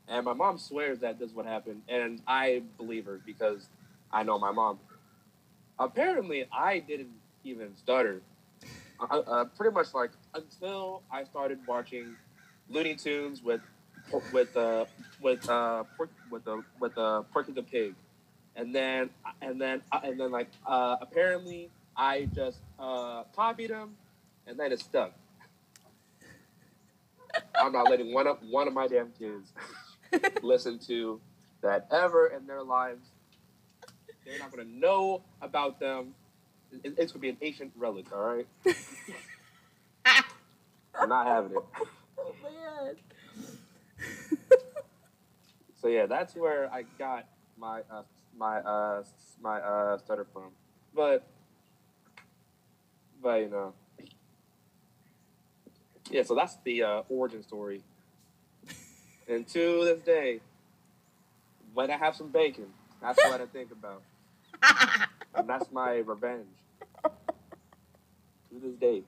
and 0.09 0.27
my 0.27 0.35
mom 0.35 0.59
swears 0.59 0.99
that 0.99 1.19
this 1.19 1.33
would 1.33 1.47
happen, 1.47 1.81
and 1.89 2.21
I 2.27 2.63
believe 2.77 3.07
her 3.07 3.19
because 3.25 3.67
I 4.13 4.25
know 4.25 4.39
my 4.39 4.53
mom. 4.53 4.79
Apparently, 5.79 6.47
I 6.53 6.79
didn't 6.79 7.13
even 7.45 7.77
stutter 7.77 8.23
uh, 9.01 9.19
uh, 9.19 9.45
pretty 9.57 9.75
much 9.75 9.93
like 9.95 10.11
until 10.35 11.03
I 11.11 11.25
started 11.25 11.59
watching 11.67 12.17
Looney 12.69 12.95
Tunes 12.95 13.43
with 13.43 13.61
with 14.33 14.57
uh 14.57 14.85
with 15.21 15.49
uh 15.49 15.85
with 16.31 16.45
the 16.45 16.63
with 16.81 16.97
uh 16.97 17.23
Porky 17.33 17.53
the 17.53 17.63
Pig, 17.63 17.95
and 18.57 18.75
then 18.75 19.11
and 19.43 19.61
then 19.61 19.83
uh, 19.93 20.01
and 20.05 20.19
then 20.19 20.31
like 20.31 20.49
uh 20.67 20.97
apparently 21.01 21.71
I 21.97 22.29
just 22.35 22.61
uh 22.79 23.25
copied 23.35 23.71
him, 23.71 23.97
and 24.47 24.59
then 24.59 24.73
it 24.73 24.81
stuck. 24.81 25.13
I'm 27.61 27.73
not 27.73 27.91
letting 27.91 28.13
one 28.13 28.27
of 28.27 28.39
one 28.49 28.69
of 28.69 28.75
my 28.75 28.87
damn 28.87 29.11
kids 29.19 29.53
listen 30.43 30.79
to 30.87 31.21
that 31.63 31.89
ever 31.91 32.29
in 32.29 32.47
their 32.47 32.63
lives. 32.63 33.07
They're 34.25 34.39
not 34.39 34.51
gonna 34.51 34.65
know 34.65 35.23
about 35.43 35.79
them 35.81 36.15
it's 36.83 37.13
gonna 37.13 37.21
be 37.21 37.29
an 37.29 37.37
ancient 37.41 37.73
relic, 37.77 38.07
all 38.13 38.37
right? 38.37 38.47
I'm 41.01 41.09
not 41.09 41.27
having 41.27 41.53
it. 41.53 41.63
Oh 42.19 42.35
man. 42.43 42.97
so 45.81 45.89
yeah, 45.89 46.07
that's 46.07 46.35
where 46.35 46.73
I 46.73 46.85
got 46.99 47.27
my 47.59 47.83
uh, 47.91 48.03
my 48.37 48.59
uh, 48.59 49.03
my 49.41 49.59
uh, 49.61 49.99
stutter 49.99 50.27
from. 50.33 50.51
But 50.95 51.27
but 53.23 53.41
you 53.41 53.49
know, 53.49 53.75
yeah. 56.11 56.23
So 56.23 56.35
that's 56.35 56.57
the 56.65 56.83
uh, 56.83 57.03
origin 57.09 57.43
story. 57.43 57.83
And 59.27 59.47
to 59.49 59.85
this 59.85 60.01
day, 60.01 60.41
when 61.73 61.91
I 61.91 61.97
have 61.97 62.15
some 62.15 62.29
bacon, 62.29 62.67
that's 63.01 63.19
what 63.25 63.41
I 63.41 63.47
think 63.47 63.73
about. 63.73 64.03
and 65.35 65.49
that's 65.49 65.71
my 65.73 65.97
revenge 65.97 66.47
to 67.03 68.61
this 68.63 68.75
day. 68.75 69.03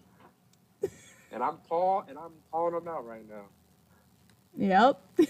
And 1.33 1.43
I'm 1.43 1.57
Paul, 1.69 2.05
and 2.09 2.17
I'm 2.19 2.33
calling 2.51 2.75
them 2.75 2.89
out 2.89 3.07
right 3.07 3.25
now. 3.29 3.45
Yep. 4.57 5.01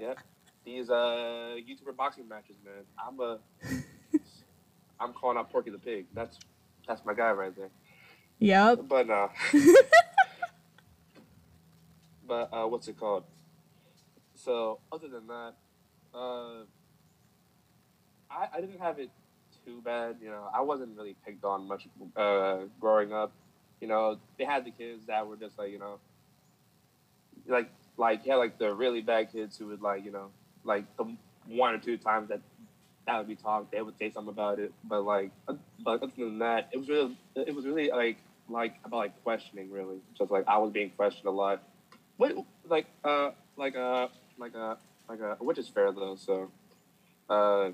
yep. 0.00 0.18
These 0.64 0.88
uh 0.88 1.56
YouTuber 1.58 1.94
boxing 1.96 2.28
matches, 2.28 2.56
man. 2.64 2.84
I'm 2.98 3.20
a 3.20 3.38
I'm 4.98 5.12
calling 5.12 5.36
out 5.36 5.50
Porky 5.50 5.70
the 5.70 5.78
Pig. 5.78 6.06
That's 6.14 6.38
that's 6.86 7.04
my 7.04 7.12
guy 7.14 7.32
right 7.32 7.54
there. 7.54 7.68
Yep. 8.38 8.84
But 8.88 9.10
uh 9.10 9.28
But 12.26 12.48
uh 12.52 12.66
what's 12.66 12.88
it 12.88 12.98
called? 12.98 13.24
So 14.34 14.80
other 14.90 15.08
than 15.08 15.26
that, 15.26 15.52
uh 16.14 16.64
I, 18.30 18.48
I 18.54 18.60
didn't 18.60 18.80
have 18.80 18.98
it 18.98 19.10
too 19.64 19.80
bad. 19.84 20.16
You 20.22 20.30
know, 20.30 20.48
I 20.54 20.60
wasn't 20.60 20.96
really 20.96 21.16
picked 21.24 21.44
on 21.44 21.68
much 21.68 21.86
uh, 22.16 22.58
growing 22.80 23.12
up. 23.12 23.32
You 23.80 23.88
know, 23.88 24.18
they 24.38 24.44
had 24.44 24.64
the 24.64 24.70
kids 24.70 25.06
that 25.06 25.26
were 25.26 25.36
just 25.36 25.58
like, 25.58 25.70
you 25.70 25.78
know, 25.78 25.98
like 27.46 27.70
like 27.96 28.22
yeah, 28.24 28.36
like 28.36 28.58
the 28.58 28.74
really 28.74 29.00
bad 29.00 29.32
kids 29.32 29.56
who 29.56 29.66
would 29.68 29.82
like, 29.82 30.04
you 30.04 30.10
know, 30.10 30.30
like 30.64 30.84
the 30.96 31.16
one 31.46 31.74
or 31.74 31.78
two 31.78 31.96
times 31.96 32.28
that 32.28 32.40
that 33.06 33.18
would 33.18 33.28
be 33.28 33.36
talked, 33.36 33.72
they 33.72 33.82
would 33.82 33.98
say 33.98 34.10
something 34.10 34.32
about 34.32 34.58
it. 34.58 34.72
But 34.84 35.02
like, 35.02 35.30
but 35.46 36.02
other 36.02 36.12
than 36.16 36.38
that, 36.38 36.70
it 36.72 36.78
was 36.78 36.88
really, 36.88 37.16
it 37.34 37.54
was 37.54 37.66
really 37.66 37.90
like 37.90 38.18
like 38.48 38.76
about 38.84 38.96
like 38.98 39.24
questioning, 39.24 39.70
really, 39.70 39.98
just 40.16 40.30
like 40.30 40.44
I 40.46 40.58
was 40.58 40.72
being 40.72 40.90
questioned 40.90 41.26
a 41.26 41.30
lot. 41.30 41.62
What 42.16 42.32
like 42.68 42.86
uh 43.04 43.30
like 43.56 43.76
uh 43.76 44.08
like 44.38 44.54
uh 44.54 44.76
like 45.08 45.20
uh 45.20 45.34
which 45.36 45.58
is 45.58 45.68
fair 45.68 45.92
though. 45.92 46.16
So, 46.16 46.50
uh, 47.28 47.70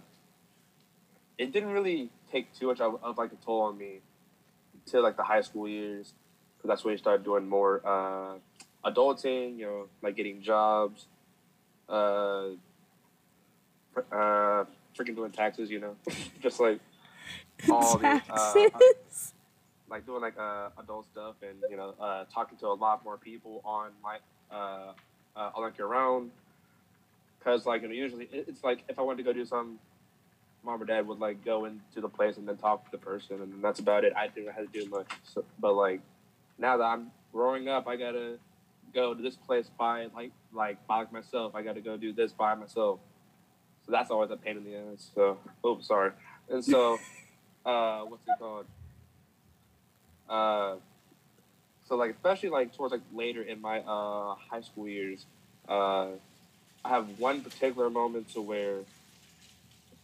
it 1.40 1.52
didn't 1.52 1.70
really 1.70 2.10
take 2.30 2.52
too 2.54 2.66
much 2.66 2.80
of, 2.80 3.02
of 3.02 3.16
like 3.16 3.32
a 3.32 3.36
toll 3.44 3.62
on 3.62 3.78
me 3.78 4.00
to 4.86 5.00
like 5.00 5.16
the 5.16 5.22
high 5.22 5.40
school 5.40 5.66
years 5.66 6.12
because 6.56 6.68
that's 6.68 6.84
when 6.84 6.92
you 6.92 6.98
started 6.98 7.24
doing 7.24 7.48
more 7.48 7.80
uh, 7.82 8.34
adulting, 8.88 9.58
you 9.58 9.64
know, 9.64 9.88
like 10.02 10.16
getting 10.16 10.42
jobs, 10.42 11.06
uh, 11.88 12.48
uh, 14.12 14.64
freaking 14.94 15.16
doing 15.16 15.30
taxes, 15.30 15.70
you 15.70 15.80
know, 15.80 15.96
just 16.42 16.60
like 16.60 16.78
all 17.70 17.96
the 17.96 18.20
uh, 18.28 18.54
like 19.88 20.04
doing 20.04 20.20
like 20.20 20.38
uh, 20.38 20.68
adult 20.78 21.06
stuff 21.10 21.36
and 21.42 21.56
you 21.70 21.76
know 21.76 21.94
uh, 21.98 22.24
talking 22.32 22.58
to 22.58 22.66
a 22.66 22.74
lot 22.74 23.02
more 23.02 23.16
people 23.16 23.62
on 23.64 23.90
like 24.04 24.20
uh, 24.50 24.92
uh, 25.36 25.50
on 25.54 25.62
like 25.62 25.78
your 25.78 25.94
own. 25.94 26.30
Cause 27.42 27.64
like 27.64 27.80
you 27.80 27.88
know, 27.88 27.94
usually 27.94 28.28
it's 28.30 28.62
like 28.62 28.84
if 28.88 28.98
I 28.98 29.02
wanted 29.02 29.16
to 29.18 29.22
go 29.22 29.32
do 29.32 29.46
something 29.46 29.78
mom 30.64 30.82
or 30.82 30.84
dad 30.84 31.06
would 31.06 31.18
like 31.18 31.44
go 31.44 31.64
into 31.64 32.00
the 32.00 32.08
place 32.08 32.36
and 32.36 32.46
then 32.46 32.56
talk 32.56 32.84
to 32.84 32.90
the 32.90 32.98
person, 32.98 33.40
and 33.42 33.62
that's 33.62 33.80
about 33.80 34.04
it. 34.04 34.12
I 34.16 34.28
didn't 34.28 34.52
have 34.52 34.70
to 34.70 34.80
do 34.80 34.88
much. 34.88 35.10
So, 35.24 35.44
but 35.58 35.74
like 35.74 36.00
now 36.58 36.76
that 36.76 36.84
I'm 36.84 37.10
growing 37.32 37.68
up, 37.68 37.86
I 37.86 37.96
gotta 37.96 38.38
go 38.94 39.14
to 39.14 39.22
this 39.22 39.36
place 39.36 39.70
by 39.78 40.06
like 40.14 40.32
like 40.52 40.86
by 40.86 41.04
myself. 41.10 41.54
I 41.54 41.62
gotta 41.62 41.80
go 41.80 41.96
do 41.96 42.12
this 42.12 42.32
by 42.32 42.54
myself. 42.54 43.00
So 43.86 43.92
that's 43.92 44.10
always 44.10 44.30
a 44.30 44.36
pain 44.36 44.56
in 44.56 44.64
the 44.64 44.76
ass. 44.76 45.10
So 45.14 45.38
oh 45.64 45.80
sorry. 45.80 46.12
And 46.50 46.64
so 46.64 46.98
uh 47.64 48.02
what's 48.02 48.26
it 48.26 48.38
called? 48.38 48.66
Uh 50.28 50.76
so 51.88 51.96
like 51.96 52.10
especially 52.12 52.50
like 52.50 52.76
towards 52.76 52.92
like 52.92 53.02
later 53.12 53.42
in 53.42 53.60
my 53.60 53.80
uh 53.80 54.34
high 54.50 54.60
school 54.60 54.88
years, 54.88 55.26
uh 55.68 56.08
I 56.84 56.88
have 56.88 57.18
one 57.18 57.42
particular 57.42 57.90
moment 57.90 58.32
to 58.34 58.40
where 58.40 58.80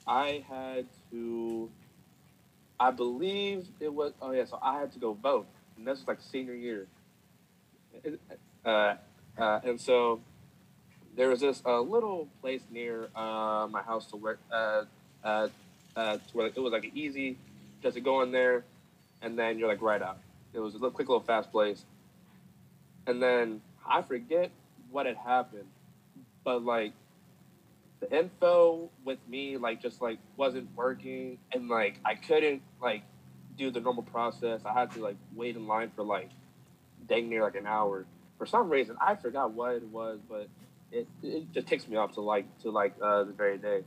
I 0.06 0.44
had 0.48 0.86
to, 1.10 1.70
I 2.78 2.90
believe 2.90 3.66
it 3.80 3.92
was, 3.92 4.12
oh 4.22 4.32
yeah, 4.32 4.44
so 4.44 4.58
I 4.62 4.80
had 4.80 4.92
to 4.92 4.98
go 4.98 5.14
vote. 5.14 5.46
And 5.76 5.86
this 5.86 5.98
was 5.98 6.08
like 6.08 6.20
senior 6.20 6.54
year. 6.54 6.86
Uh, 8.64 8.94
uh, 9.38 9.60
and 9.64 9.80
so 9.80 10.20
there 11.16 11.28
was 11.28 11.40
this 11.40 11.62
uh, 11.64 11.80
little 11.80 12.28
place 12.40 12.62
near 12.70 13.08
uh, 13.14 13.66
my 13.70 13.82
house 13.82 14.06
to 14.06 14.16
work, 14.16 14.38
uh, 14.52 14.82
uh, 15.24 15.48
to 15.94 16.20
where 16.32 16.46
it 16.46 16.56
was 16.56 16.72
like 16.72 16.90
easy 16.94 17.36
just 17.82 17.94
to 17.94 18.00
go 18.00 18.22
in 18.22 18.32
there 18.32 18.64
and 19.22 19.38
then 19.38 19.58
you're 19.58 19.68
like 19.68 19.82
right 19.82 20.02
out. 20.02 20.18
It 20.52 20.60
was 20.60 20.74
a 20.74 20.76
little, 20.76 20.90
quick 20.90 21.08
little 21.08 21.22
fast 21.22 21.50
place. 21.50 21.84
And 23.06 23.22
then 23.22 23.60
I 23.86 24.02
forget 24.02 24.50
what 24.90 25.06
had 25.06 25.16
happened, 25.16 25.68
but 26.44 26.64
like 26.64 26.92
the 28.00 28.18
info 28.18 28.90
with 29.04 29.18
me 29.28 29.56
like 29.56 29.80
just 29.80 30.02
like 30.02 30.18
wasn't 30.36 30.68
working 30.76 31.38
and 31.52 31.68
like 31.68 31.98
I 32.04 32.14
couldn't 32.14 32.62
like 32.80 33.02
do 33.56 33.70
the 33.70 33.80
normal 33.80 34.02
process. 34.02 34.60
I 34.64 34.72
had 34.72 34.90
to 34.92 35.00
like 35.00 35.16
wait 35.34 35.56
in 35.56 35.66
line 35.66 35.90
for 35.94 36.02
like 36.02 36.30
dang 37.08 37.28
near 37.28 37.42
like 37.42 37.56
an 37.56 37.66
hour. 37.66 38.06
For 38.38 38.46
some 38.46 38.68
reason, 38.68 38.96
I 39.00 39.14
forgot 39.16 39.52
what 39.52 39.76
it 39.76 39.88
was, 39.88 40.18
but 40.28 40.48
it 40.92 41.08
it 41.22 41.52
just 41.52 41.66
takes 41.66 41.88
me 41.88 41.96
off 41.96 42.12
to 42.14 42.20
like 42.20 42.46
to 42.62 42.70
like 42.70 42.94
uh, 43.02 43.24
the 43.24 43.32
very 43.32 43.58
day. 43.58 43.82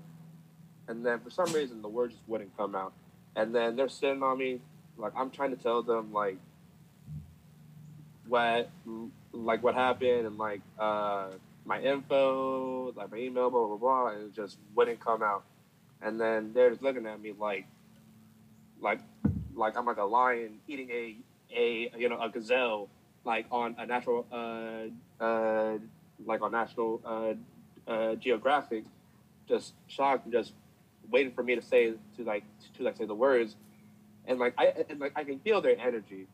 And 0.88 1.06
then 1.06 1.20
for 1.20 1.30
some 1.30 1.52
reason, 1.54 1.82
the 1.84 1.88
word 1.88 2.12
just 2.12 2.24
wouldn't 2.28 2.56
come 2.58 2.76
out. 2.76 2.94
And 3.36 3.54
then 3.54 3.76
they're 3.76 3.90
sitting 3.90 4.24
on 4.24 4.40
me, 4.40 4.60
like 4.98 5.14
I'm 5.16 5.30
trying 5.30 5.56
to 5.56 5.62
tell 5.62 5.84
them 5.84 6.12
like 6.12 6.38
what 8.28 8.70
like 9.32 9.64
what 9.64 9.76
happened 9.76 10.26
and 10.26 10.38
like 10.38 10.62
uh 10.80 11.28
my 11.70 11.80
info, 11.80 12.92
like 12.96 13.12
my 13.12 13.18
email, 13.18 13.52
blah 13.52 13.68
blah 13.68 13.78
blah, 13.78 14.08
and 14.08 14.24
it 14.24 14.34
just 14.34 14.58
wouldn't 14.76 15.00
come 15.00 15.22
out. 15.22 15.44
And 16.02 16.20
then 16.20 16.52
they're 16.52 16.72
just 16.72 16.82
looking 16.82 17.06
at 17.06 17.22
me 17.22 17.34
like, 17.38 17.68
like, 18.82 19.00
like 19.54 19.78
I'm 19.78 19.86
like 19.86 19.98
a 19.98 20.04
lion 20.04 20.60
eating 20.68 20.90
a 20.90 21.16
a 21.56 21.92
you 21.96 22.10
know 22.10 22.20
a 22.20 22.30
gazelle 22.30 22.90
like 23.24 23.46
on 23.52 23.76
a 23.78 23.86
natural 23.86 24.26
uh 24.32 25.24
uh 25.24 25.78
like 26.26 26.42
on 26.42 26.52
National 26.52 27.02
uh, 27.06 27.90
uh 27.90 28.16
Geographic, 28.16 28.84
just 29.48 29.74
shocked 29.88 30.26
and 30.26 30.34
just 30.34 30.54
waiting 31.12 31.32
for 31.32 31.44
me 31.44 31.56
to 31.56 31.62
say 31.62 31.94
to 32.18 32.24
like 32.24 32.44
to 32.78 32.84
like 32.84 32.98
say 32.98 33.06
the 33.06 33.14
words, 33.14 33.56
and 34.26 34.40
like 34.40 34.56
I 34.58 34.74
and 34.90 35.00
like 35.00 35.14
I 35.16 35.24
can 35.24 35.40
feel 35.40 35.62
their 35.62 35.80
energy, 35.80 36.26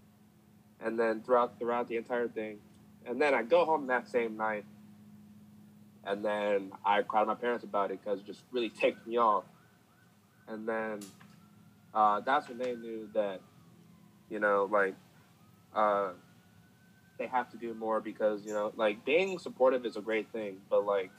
and 0.79 0.97
then 0.97 1.21
throughout 1.21 1.59
throughout 1.59 1.89
the 1.89 1.97
entire 1.97 2.29
thing, 2.29 2.59
and 3.05 3.21
then 3.21 3.33
I 3.33 3.43
go 3.43 3.65
home 3.65 3.87
that 3.87 4.07
same 4.07 4.37
night, 4.37 4.63
and 6.05 6.23
then 6.23 6.71
I 6.85 7.01
cried 7.01 7.21
to 7.21 7.25
my 7.27 7.35
parents 7.35 7.63
about 7.63 7.91
it 7.91 7.99
because 8.03 8.19
it 8.19 8.25
just 8.25 8.41
really 8.51 8.69
ticked 8.69 9.05
me 9.07 9.17
off, 9.17 9.45
and 10.47 10.67
then 10.67 10.99
uh, 11.93 12.21
that's 12.21 12.47
when 12.49 12.57
they 12.57 12.75
knew 12.75 13.09
that, 13.13 13.41
you 14.29 14.39
know, 14.39 14.67
like. 14.71 14.95
Uh, 15.75 16.11
they 17.17 17.27
have 17.27 17.49
to 17.51 17.57
do 17.57 17.73
more 17.73 18.01
because 18.01 18.45
you 18.45 18.53
know 18.53 18.71
like 18.75 19.03
being 19.05 19.39
supportive 19.39 19.85
is 19.85 19.95
a 19.95 20.01
great 20.01 20.29
thing 20.31 20.57
but 20.69 20.85
like 20.85 21.11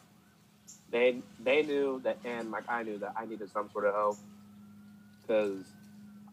they 0.90 1.20
they 1.42 1.62
knew 1.62 2.00
that 2.04 2.18
and 2.24 2.50
like 2.50 2.64
i 2.68 2.82
knew 2.82 2.98
that 2.98 3.12
i 3.16 3.24
needed 3.24 3.50
some 3.50 3.70
sort 3.72 3.84
of 3.84 3.94
help 3.94 4.16
because 5.22 5.64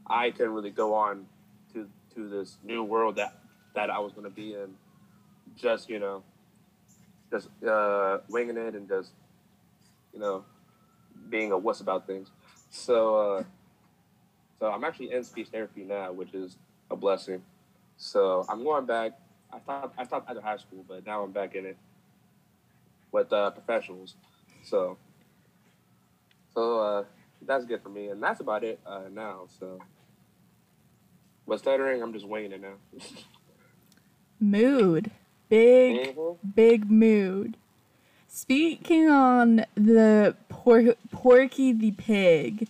i 0.07 0.31
couldn't 0.31 0.53
really 0.53 0.71
go 0.71 0.93
on 0.93 1.25
to 1.71 1.87
to 2.13 2.27
this 2.27 2.57
new 2.63 2.83
world 2.83 3.15
that 3.15 3.37
that 3.73 3.89
i 3.89 3.99
was 3.99 4.11
going 4.13 4.25
to 4.25 4.29
be 4.29 4.53
in 4.53 4.73
just 5.55 5.89
you 5.89 5.99
know 5.99 6.23
just 7.33 7.49
uh 7.67 8.19
winging 8.29 8.57
it 8.57 8.75
and 8.75 8.87
just 8.87 9.11
you 10.13 10.19
know 10.19 10.45
being 11.29 11.51
a 11.51 11.57
wuss 11.57 11.81
about 11.81 12.05
things 12.05 12.29
so 12.69 13.15
uh 13.15 13.43
so 14.59 14.71
i'm 14.71 14.83
actually 14.83 15.11
in 15.11 15.23
speech 15.23 15.47
therapy 15.47 15.83
now 15.83 16.11
which 16.11 16.33
is 16.33 16.57
a 16.91 16.95
blessing 16.95 17.41
so 17.97 18.45
i'm 18.49 18.63
going 18.63 18.85
back 18.85 19.13
I 19.53 19.59
stopped 19.59 19.99
I 19.99 20.03
stopped 20.03 20.29
after 20.29 20.41
high 20.41 20.57
school, 20.57 20.83
but 20.87 21.05
now 21.05 21.23
I'm 21.23 21.31
back 21.31 21.55
in 21.55 21.65
it 21.65 21.77
with 23.11 23.31
uh, 23.31 23.51
professionals. 23.51 24.15
So 24.63 24.97
so 26.53 26.79
uh, 26.79 27.03
that's 27.41 27.65
good 27.65 27.81
for 27.81 27.89
me, 27.89 28.07
and 28.07 28.21
that's 28.21 28.39
about 28.39 28.63
it 28.63 28.79
uh, 28.85 29.03
now. 29.11 29.47
So 29.59 29.79
with 31.45 31.59
stuttering, 31.59 32.01
I'm 32.01 32.13
just 32.13 32.27
winging 32.27 32.53
it 32.53 32.61
now. 32.61 32.75
mood, 34.39 35.11
big 35.49 36.15
mm-hmm. 36.15 36.49
big 36.55 36.89
mood. 36.89 37.57
Speaking 38.27 39.09
on 39.09 39.65
the 39.75 40.35
por- 40.49 40.95
Porky 41.11 41.71
the 41.71 41.91
Pig, 41.91 42.67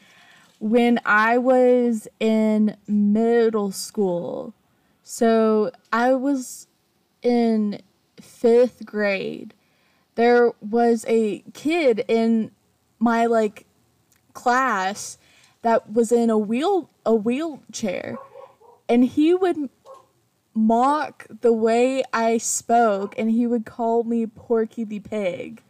when 0.59 0.99
I 1.05 1.37
was 1.37 2.07
in 2.19 2.75
middle 2.87 3.71
school, 3.71 4.53
so 5.03 5.71
I 5.91 6.13
was 6.13 6.67
in 7.21 7.81
fifth 8.19 8.85
grade, 8.85 9.53
there 10.15 10.51
was 10.61 11.05
a 11.07 11.43
kid 11.53 12.03
in 12.07 12.51
my 12.99 13.25
like 13.25 13.65
class 14.33 15.17
that 15.61 15.91
was 15.91 16.11
in 16.11 16.29
a 16.29 16.37
wheel 16.37 16.89
a 17.05 17.13
wheelchair 17.13 18.17
and 18.87 19.05
he 19.05 19.33
would 19.33 19.69
mock 20.53 21.25
the 21.41 21.53
way 21.53 22.03
I 22.13 22.37
spoke 22.37 23.17
and 23.17 23.31
he 23.31 23.47
would 23.47 23.65
call 23.65 24.03
me 24.03 24.25
Porky 24.27 24.83
the 24.83 24.99
Pig. 24.99 25.63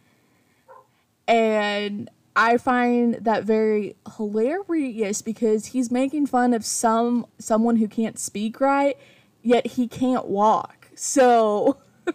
And 1.26 2.10
I 2.36 2.58
find 2.58 3.14
that 3.14 3.44
very 3.44 3.96
hilarious 4.16 5.22
because 5.22 5.66
he's 5.66 5.90
making 5.90 6.26
fun 6.26 6.52
of 6.52 6.64
some 6.64 7.26
someone 7.38 7.76
who 7.76 7.86
can't 7.88 8.18
speak 8.18 8.60
right, 8.60 8.98
yet 9.42 9.66
he 9.68 9.86
can't 9.88 10.26
walk. 10.26 10.88
So. 10.94 11.78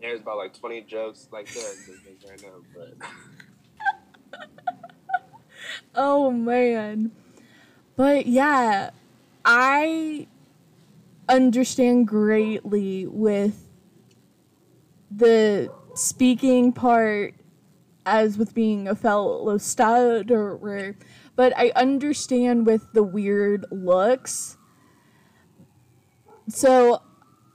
There's 0.00 0.20
about 0.20 0.38
like 0.38 0.58
20 0.58 0.80
jokes 0.82 1.28
like 1.30 1.52
that 1.52 1.76
right 2.28 2.42
now, 2.42 2.62
but. 2.74 2.94
oh 5.94 6.30
man. 6.30 7.12
But 7.96 8.26
yeah, 8.26 8.90
I 9.44 10.28
understand 11.28 12.08
greatly 12.08 13.06
with 13.06 13.68
the 15.10 15.72
speaking 15.94 16.72
part 16.72 17.34
as 18.06 18.38
with 18.38 18.54
being 18.54 18.88
a 18.88 18.94
fellow 18.94 19.58
stutterer, 19.58 20.96
but 21.36 21.52
I 21.56 21.72
understand 21.76 22.66
with 22.66 22.92
the 22.92 23.02
weird 23.02 23.66
looks 23.70 24.56
so 26.52 27.02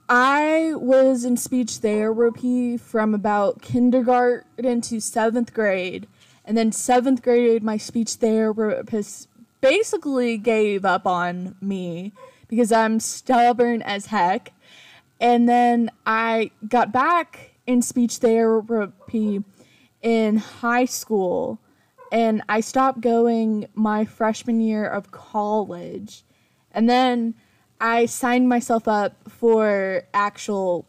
I 0.08 0.72
was 0.74 1.24
in 1.24 1.36
speech 1.36 1.72
therapy 1.76 2.76
from 2.76 3.14
about 3.14 3.60
kindergarten 3.60 4.80
to 4.82 5.00
seventh 5.00 5.52
grade. 5.52 6.06
And 6.44 6.56
then 6.56 6.72
seventh 6.72 7.22
grade, 7.22 7.62
my 7.62 7.76
speech 7.76 8.14
therapist 8.14 9.28
basically 9.60 10.38
gave 10.38 10.84
up 10.84 11.06
on 11.06 11.56
me 11.60 12.12
because 12.48 12.72
I'm 12.72 13.00
stubborn 13.00 13.82
as 13.82 14.06
heck. 14.06 14.52
And 15.20 15.48
then 15.48 15.90
I 16.04 16.50
got 16.68 16.92
back 16.92 17.52
in 17.66 17.82
speech 17.82 18.16
therapy 18.16 19.42
in 20.02 20.36
high 20.36 20.84
school 20.84 21.58
and 22.12 22.42
I 22.48 22.60
stopped 22.60 23.00
going 23.00 23.66
my 23.74 24.04
freshman 24.04 24.60
year 24.60 24.86
of 24.86 25.10
college. 25.10 26.22
And 26.70 26.88
then 26.88 27.34
I 27.80 28.06
signed 28.06 28.48
myself 28.48 28.86
up 28.86 29.16
for 29.28 30.02
actual 30.14 30.86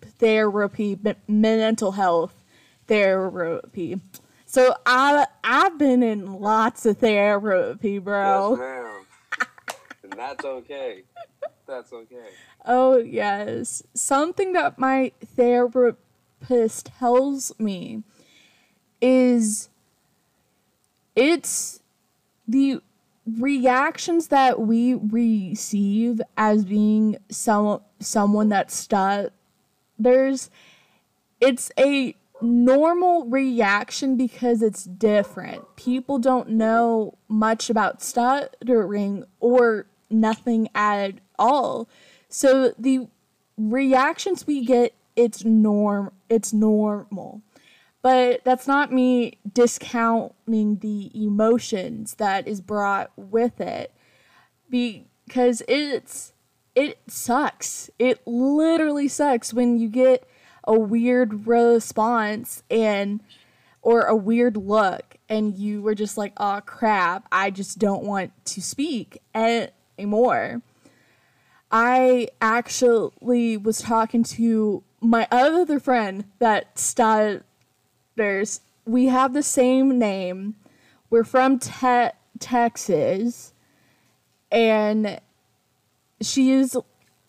therapy, 0.00 0.98
mental 1.26 1.92
health 1.92 2.42
therapy. 2.86 4.00
So 4.54 4.72
I 4.86 5.26
I've 5.42 5.78
been 5.78 6.04
in 6.04 6.34
lots 6.34 6.86
of 6.86 6.98
therapy, 6.98 7.98
bro. 7.98 8.50
Yes, 8.50 8.58
ma'am. 8.60 9.48
and 10.04 10.12
that's 10.12 10.44
okay. 10.44 11.02
That's 11.66 11.92
okay. 11.92 12.28
Oh 12.64 12.98
yes. 12.98 13.82
Something 13.94 14.52
that 14.52 14.78
my 14.78 15.10
therapist 15.26 16.86
tells 16.86 17.58
me 17.58 18.04
is 19.00 19.70
it's 21.16 21.80
the 22.46 22.80
reactions 23.26 24.28
that 24.28 24.60
we 24.60 24.94
receive 24.94 26.20
as 26.36 26.64
being 26.64 27.16
some 27.28 27.80
someone 27.98 28.50
that 28.50 28.70
there's 29.98 30.48
it's 31.40 31.72
a 31.76 32.14
normal 32.44 33.24
reaction 33.26 34.16
because 34.16 34.62
it's 34.62 34.84
different. 34.84 35.76
People 35.76 36.18
don't 36.18 36.50
know 36.50 37.18
much 37.28 37.70
about 37.70 38.02
stuttering 38.02 39.24
or 39.40 39.86
nothing 40.10 40.68
at 40.74 41.14
all. 41.38 41.88
So 42.28 42.74
the 42.78 43.08
reactions 43.56 44.46
we 44.46 44.64
get 44.64 44.94
it's 45.16 45.44
norm 45.44 46.12
it's 46.28 46.52
normal. 46.52 47.42
But 48.02 48.44
that's 48.44 48.66
not 48.66 48.92
me 48.92 49.38
discounting 49.50 50.78
the 50.80 51.10
emotions 51.14 52.16
that 52.16 52.46
is 52.46 52.60
brought 52.60 53.10
with 53.16 53.60
it 53.60 53.92
because 54.70 55.62
it's 55.68 56.32
it 56.74 56.98
sucks. 57.06 57.90
It 57.98 58.20
literally 58.26 59.08
sucks 59.08 59.54
when 59.54 59.78
you 59.78 59.88
get 59.88 60.28
a 60.64 60.78
weird 60.78 61.46
response 61.46 62.62
and 62.70 63.20
or 63.82 64.02
a 64.02 64.16
weird 64.16 64.56
look 64.56 65.16
and 65.28 65.56
you 65.56 65.82
were 65.82 65.94
just 65.94 66.16
like, 66.16 66.32
"Oh 66.36 66.60
crap, 66.64 67.26
I 67.30 67.50
just 67.50 67.78
don't 67.78 68.04
want 68.04 68.32
to 68.46 68.62
speak 68.62 69.20
anymore." 69.34 70.62
I 71.70 72.28
actually 72.40 73.56
was 73.56 73.80
talking 73.80 74.22
to 74.24 74.84
my 75.00 75.26
other 75.30 75.80
friend 75.80 76.24
that 76.38 76.78
started 76.78 77.42
there's 78.16 78.60
we 78.86 79.06
have 79.06 79.32
the 79.32 79.42
same 79.42 79.98
name. 79.98 80.56
We're 81.10 81.24
from 81.24 81.58
te- 81.58 82.10
Texas, 82.38 83.52
and 84.50 85.20
she 86.20 86.52
is 86.52 86.76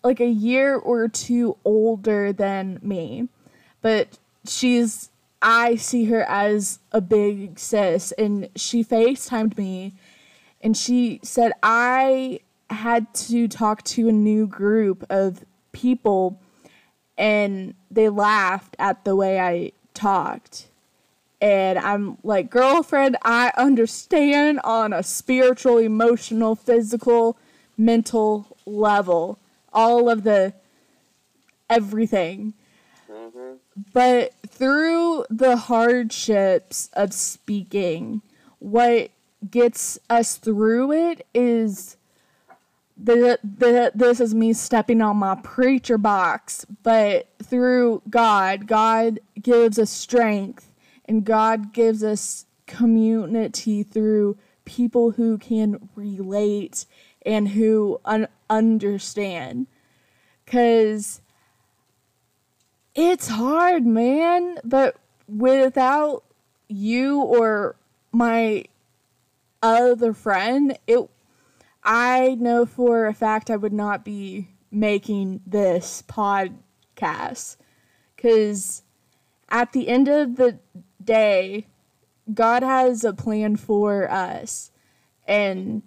like 0.06 0.20
a 0.20 0.30
year 0.30 0.76
or 0.76 1.08
two 1.08 1.58
older 1.65 2.32
than 2.32 2.80
me, 2.82 3.28
but 3.82 4.18
she's 4.48 5.10
I 5.41 5.76
see 5.76 6.06
her 6.06 6.24
as 6.24 6.80
a 6.91 7.02
big 7.02 7.60
sis, 7.60 8.12
and 8.13 8.50
she 8.56 8.84
FaceTimed 8.84 9.58
me, 9.58 9.94
and 10.62 10.78
she 10.78 11.20
said 11.24 11.52
I 11.62 12.39
had 12.70 13.13
to 13.13 13.48
talk 13.48 13.84
to 13.84 14.10
a 14.10 14.12
new 14.12 14.48
group 14.48 15.06
of 15.10 15.44
people 15.72 16.39
and 17.18 17.76
they 17.91 18.10
laughed 18.10 18.76
at 18.80 19.04
the 19.06 19.15
way 19.15 19.39
I 19.39 19.72
talked. 19.94 20.68
And 21.41 21.78
I'm 21.78 22.18
like, 22.24 22.50
girlfriend, 22.50 23.18
I 23.24 23.52
understand 23.56 24.60
on 24.63 24.94
a 24.94 25.04
spiritual, 25.04 25.78
emotional, 25.78 26.56
physical, 26.56 27.38
mental 27.78 28.58
level. 28.65 29.38
All 29.76 30.10
of 30.10 30.24
the 30.24 30.54
everything. 31.70 32.56
Mm-hmm. 33.12 33.56
But 33.94 34.34
through 34.48 35.26
the 35.30 35.58
hardships 35.58 36.90
of 36.94 37.14
speaking, 37.14 38.22
what 38.60 39.12
gets 39.50 40.00
us 40.10 40.38
through 40.38 40.92
it 40.92 41.28
is 41.34 41.98
the, 42.98 43.38
the 43.44 43.92
this 43.94 44.20
is 44.20 44.34
me 44.34 44.54
stepping 44.54 45.02
on 45.02 45.18
my 45.18 45.36
preacher 45.36 45.98
box, 45.98 46.66
but 46.84 47.28
through 47.44 48.02
God, 48.10 48.68
God 48.68 49.20
gives 49.42 49.78
us 49.78 49.92
strength 49.92 50.72
and 51.06 51.26
God 51.26 51.74
gives 51.74 52.04
us 52.04 52.46
community 52.68 53.84
through 53.84 54.38
people 54.64 55.12
who 55.12 55.38
can 55.38 55.90
relate 55.96 56.86
and 57.26 57.50
who 57.50 58.00
un- 58.06 58.28
understand. 58.50 59.68
Cuz 60.46 61.22
it's 62.94 63.28
hard, 63.28 63.86
man, 63.86 64.58
but 64.64 64.96
without 65.28 66.24
you 66.68 67.20
or 67.20 67.76
my 68.12 68.66
other 69.62 70.14
friend, 70.14 70.78
it 70.88 71.10
I 71.84 72.36
know 72.40 72.66
for 72.66 73.06
a 73.06 73.14
fact 73.14 73.50
I 73.50 73.56
would 73.56 73.74
not 73.74 74.04
be 74.04 74.50
making 74.72 75.42
this 75.46 76.04
podcast 76.08 77.58
cuz 78.18 78.84
at 79.50 79.72
the 79.72 79.88
end 79.88 80.08
of 80.08 80.36
the 80.36 80.60
day 81.04 81.68
God 82.34 82.64
has 82.64 83.04
a 83.04 83.14
plan 83.14 83.56
for 83.56 84.10
us 84.10 84.72
and 85.28 85.84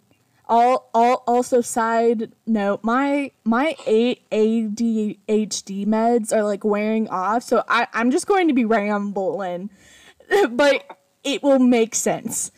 all, 0.49 0.91
all 0.95 1.25
also 1.27 1.61
side 1.61 2.33
note 2.47 2.81
my 2.83 3.31
my 3.45 3.77
eight 3.87 4.29
ADHD 4.31 5.87
meds 5.87 6.33
are 6.33 6.45
like 6.45 6.65
wearing 6.65 7.09
off 7.09 7.43
so 7.43 7.65
I, 7.69 7.87
I'm 7.93 8.11
just 8.11 8.27
going 8.27 8.49
to 8.49 8.55
be 8.55 8.65
rambling 8.65 9.71
but 10.51 10.99
it 11.25 11.43
will 11.43 11.59
make 11.59 11.95
sense 11.95 12.51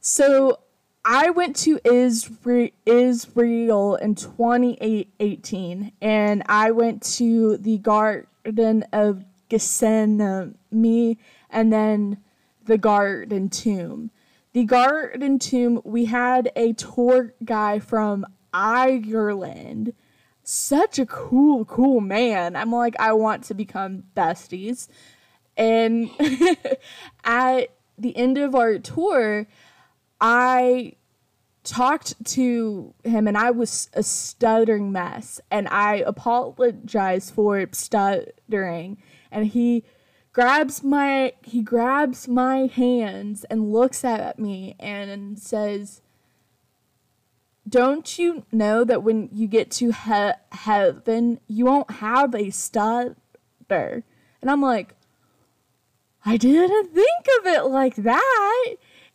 so 0.00 0.58
I 1.08 1.30
went 1.30 1.54
to 1.58 1.78
Israel, 1.84 3.94
in 3.94 4.16
2018 4.16 5.92
and 6.02 6.42
I 6.48 6.72
went 6.72 7.00
to 7.14 7.56
the 7.58 7.78
Garden 7.78 8.84
of 8.92 9.24
Gethsemane 9.48 10.56
and 11.48 11.72
then 11.72 12.18
the 12.64 12.76
Garden 12.76 13.48
Tomb. 13.48 14.10
The 14.56 14.64
Garden 14.64 15.38
Tomb, 15.38 15.82
we 15.84 16.06
had 16.06 16.50
a 16.56 16.72
tour 16.72 17.34
guy 17.44 17.78
from 17.78 18.24
Ireland. 18.54 19.92
Such 20.44 20.98
a 20.98 21.04
cool, 21.04 21.66
cool 21.66 22.00
man. 22.00 22.56
I'm 22.56 22.72
like, 22.72 22.96
I 22.98 23.12
want 23.12 23.44
to 23.44 23.54
become 23.54 24.04
besties. 24.16 24.88
And 25.58 26.08
at 27.24 27.66
the 27.98 28.16
end 28.16 28.38
of 28.38 28.54
our 28.54 28.78
tour, 28.78 29.46
I 30.22 30.94
talked 31.62 32.24
to 32.24 32.94
him 33.04 33.28
and 33.28 33.36
I 33.36 33.50
was 33.50 33.90
a 33.92 34.02
stuttering 34.02 34.90
mess 34.90 35.38
and 35.50 35.68
I 35.68 35.96
apologized 35.96 37.34
for 37.34 37.68
stuttering 37.72 38.96
and 39.30 39.48
he 39.48 39.84
grabs 40.36 40.84
my 40.84 41.32
he 41.42 41.62
grabs 41.62 42.28
my 42.28 42.66
hands 42.66 43.44
and 43.44 43.72
looks 43.72 44.04
at 44.04 44.38
me 44.38 44.76
and 44.78 45.38
says 45.38 46.02
don't 47.66 48.18
you 48.18 48.44
know 48.52 48.84
that 48.84 49.02
when 49.02 49.30
you 49.32 49.48
get 49.48 49.70
to 49.70 49.92
he- 49.92 50.32
heaven 50.52 51.40
you 51.48 51.64
won't 51.64 51.90
have 51.90 52.34
a 52.34 52.50
stutter 52.50 53.16
and 54.42 54.50
i'm 54.50 54.60
like 54.60 54.94
i 56.26 56.36
didn't 56.36 56.92
think 56.92 57.26
of 57.40 57.46
it 57.46 57.64
like 57.64 57.96
that 57.96 58.74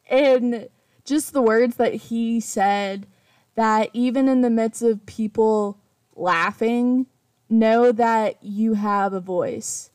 and 0.09 0.69
just 1.05 1.33
the 1.33 1.41
words 1.43 1.75
that 1.75 1.93
he 1.93 2.39
said 2.39 3.05
that 3.53 3.91
even 3.93 4.27
in 4.27 4.41
the 4.41 4.49
midst 4.49 4.81
of 4.81 5.05
people 5.05 5.77
laughing, 6.15 7.05
know 7.49 7.91
that 7.91 8.41
you 8.41 8.75
have 8.75 9.13
a 9.13 9.19
voice. 9.19 9.91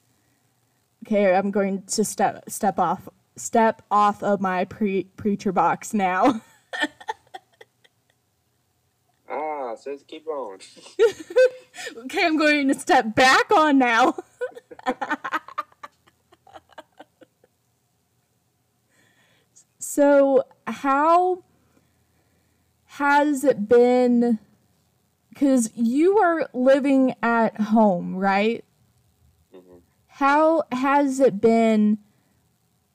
Okay, 1.06 1.32
I'm 1.36 1.52
going 1.52 1.82
to 1.82 2.04
step 2.04 2.50
step 2.50 2.80
off 2.80 3.08
step 3.36 3.82
off 3.92 4.24
of 4.24 4.40
my 4.40 4.64
pre- 4.64 5.04
preacher 5.16 5.52
box 5.52 5.94
now. 5.94 6.40
ah, 9.30 9.76
says 9.76 10.02
keep 10.08 10.26
on. 10.26 10.58
okay, 11.96 12.26
I'm 12.26 12.36
going 12.36 12.66
to 12.66 12.74
step 12.74 13.14
back 13.14 13.52
on 13.52 13.78
now. 13.78 14.16
So, 19.78 20.42
how 20.66 21.42
has 22.84 23.44
it 23.44 23.66
been? 23.66 24.38
Because 25.30 25.70
you 25.74 26.18
are 26.18 26.50
living 26.52 27.14
at 27.22 27.58
home, 27.58 28.14
right? 28.16 28.62
How 30.16 30.62
has 30.72 31.20
it 31.20 31.42
been 31.42 31.98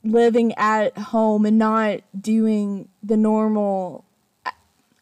living 0.03 0.55
at 0.57 0.97
home 0.97 1.45
and 1.45 1.59
not 1.59 1.99
doing 2.19 2.89
the 3.03 3.15
normal, 3.15 4.05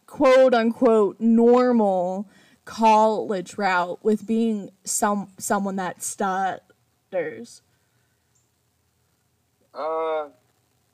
quote 0.05 0.53
unquote, 0.53 1.17
normal 1.21 2.27
college 2.65 3.57
route 3.57 4.03
with 4.03 4.27
being 4.27 4.69
some 4.83 5.29
someone 5.37 5.77
that 5.77 6.03
stutters? 6.03 7.61
Uh, 9.73 10.27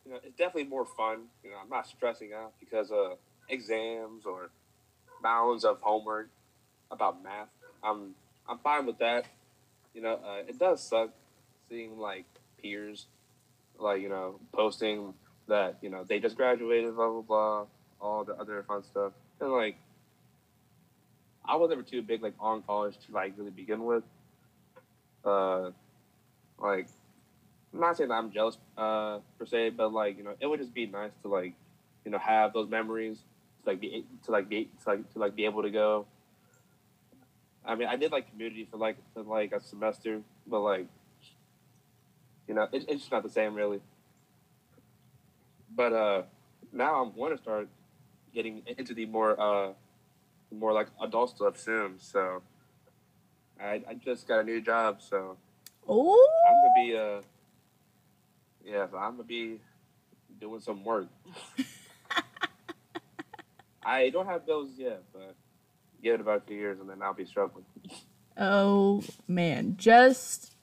you 0.05 0.11
know, 0.11 0.19
it's 0.23 0.37
definitely 0.37 0.65
more 0.65 0.85
fun. 0.85 1.23
You 1.43 1.49
know, 1.49 1.57
I'm 1.59 1.69
not 1.69 1.87
stressing 1.87 2.33
out 2.33 2.53
because 2.59 2.91
of 2.91 3.17
exams 3.49 4.27
or 4.27 4.51
bounds 5.23 5.65
of 5.65 5.81
homework 5.81 6.29
about 6.91 7.23
math. 7.23 7.49
I'm 7.83 8.13
I'm 8.47 8.59
fine 8.59 8.85
with 8.85 8.99
that. 8.99 9.25
You 9.95 10.01
know, 10.01 10.19
uh, 10.23 10.43
it 10.45 10.59
does 10.59 10.83
suck 10.83 11.11
seeing 11.69 11.97
like 11.97 12.25
peers, 12.61 13.05
like 13.79 14.01
you 14.01 14.09
know, 14.09 14.39
posting 14.51 15.13
that 15.47 15.77
you 15.81 15.89
know 15.89 16.03
they 16.03 16.19
just 16.19 16.35
graduated, 16.35 16.95
blah 16.95 17.09
blah 17.09 17.21
blah, 17.21 17.65
all 18.01 18.25
the 18.25 18.33
other 18.33 18.61
fun 18.63 18.83
stuff, 18.83 19.13
and 19.39 19.51
like 19.51 19.77
I 21.45 21.55
was 21.55 21.69
never 21.69 21.81
too 21.81 22.01
big 22.01 22.21
like 22.21 22.33
on 22.39 22.61
college 22.63 22.97
to 23.05 23.13
like 23.13 23.33
really 23.37 23.51
begin 23.51 23.85
with. 23.85 24.03
Uh, 25.23 25.71
like 26.59 26.87
I'm 27.73 27.79
not 27.79 27.95
saying 27.95 28.09
that 28.09 28.15
I'm 28.15 28.31
jealous 28.31 28.57
uh, 28.77 29.19
per 29.39 29.45
se, 29.45 29.71
but 29.71 29.93
like 29.93 30.17
you 30.17 30.25
know, 30.25 30.35
it 30.39 30.47
would 30.47 30.59
just 30.59 30.73
be 30.73 30.87
nice 30.87 31.11
to 31.21 31.29
like 31.29 31.53
you 32.03 32.11
know 32.11 32.17
have 32.17 32.51
those 32.51 32.69
memories 32.69 33.19
to 33.63 33.69
like 33.69 33.79
be 33.79 34.05
to 34.25 34.31
like 34.31 34.49
be 34.49 34.69
to 34.83 34.89
like 34.89 35.13
to 35.13 35.19
like 35.19 35.35
be 35.35 35.45
able 35.45 35.63
to 35.63 35.71
go. 35.71 36.05
I 37.65 37.75
mean, 37.75 37.87
I 37.87 37.95
did 37.95 38.11
like 38.11 38.29
community 38.29 38.67
for 38.69 38.77
like 38.77 38.97
for 39.13 39.23
like 39.23 39.51
a 39.51 39.61
semester, 39.61 40.21
but 40.47 40.59
like 40.59 40.87
you 42.47 42.53
know, 42.53 42.63
it, 42.71 42.85
it's 42.87 43.01
just 43.01 43.11
not 43.11 43.23
the 43.23 43.29
same 43.29 43.55
really. 43.55 43.81
But 45.75 45.93
uh, 45.93 46.21
now 46.71 47.01
I'm 47.01 47.15
going 47.15 47.35
to 47.35 47.41
start 47.41 47.67
getting 48.33 48.61
into 48.77 48.93
the 48.93 49.05
more 49.05 49.39
uh, 49.39 49.73
more 50.51 50.73
like 50.73 50.87
adult 51.01 51.31
stuff 51.31 51.57
soon. 51.57 51.95
So 51.99 52.41
I 53.59 53.81
I 53.87 53.93
just 53.95 54.27
got 54.27 54.39
a 54.39 54.43
new 54.43 54.61
job, 54.61 55.01
so 55.01 55.37
oh, 55.87 56.29
I'm 56.47 56.53
gonna 56.53 56.73
be 56.87 56.97
uh 56.97 57.21
yeah, 58.63 58.87
so 58.89 58.97
I'm 58.97 59.11
gonna 59.11 59.23
be 59.23 59.59
doing 60.39 60.61
some 60.61 60.83
work. 60.83 61.07
I 63.85 64.09
don't 64.09 64.25
have 64.25 64.45
bills 64.45 64.71
yet, 64.77 65.03
but 65.13 65.35
give 66.05 66.15
it 66.15 66.21
about 66.21 66.45
two 66.45 66.53
years 66.53 66.79
and 66.79 66.87
then 66.87 67.01
I'll 67.01 67.15
be 67.15 67.25
struggling. 67.25 67.65
Oh 68.37 69.03
man, 69.27 69.75
just 69.77 70.55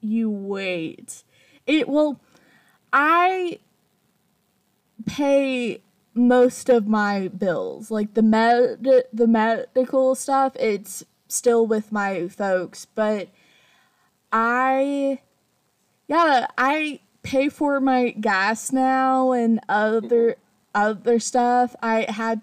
you 0.00 0.28
wait. 0.28 1.22
It 1.66 1.88
will. 1.88 2.20
I 2.92 3.60
pay 5.06 5.82
most 6.14 6.68
of 6.68 6.88
my 6.88 7.28
bills, 7.28 7.90
like 7.90 8.14
the 8.14 8.22
med 8.22 9.06
the 9.12 9.26
medical 9.28 10.16
stuff. 10.16 10.56
It's 10.58 11.04
still 11.28 11.66
with 11.66 11.92
my 11.92 12.26
folks, 12.28 12.86
but 12.86 13.28
I 14.32 15.20
yeah, 16.08 16.48
I 16.58 17.00
pay 17.22 17.48
for 17.50 17.78
my 17.78 18.10
gas 18.10 18.72
now 18.72 19.30
and 19.30 19.60
other 19.68 20.36
other 20.74 21.20
stuff. 21.20 21.76
I 21.82 22.06
had 22.08 22.40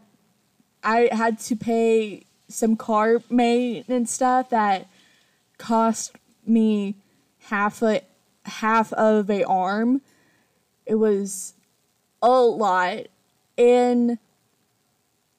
I 0.84 1.10
had 1.12 1.40
to 1.40 1.56
pay 1.56 2.26
some 2.48 2.76
car 2.76 3.22
maintenance 3.30 4.12
stuff 4.12 4.50
that 4.50 4.88
cost 5.58 6.16
me 6.46 6.96
half 7.46 7.82
a 7.82 8.02
half 8.46 8.94
of 8.94 9.30
a 9.30 9.44
arm. 9.44 10.02
It 10.86 10.96
was 10.96 11.54
a 12.22 12.42
lot. 12.42 13.08
And 13.58 14.18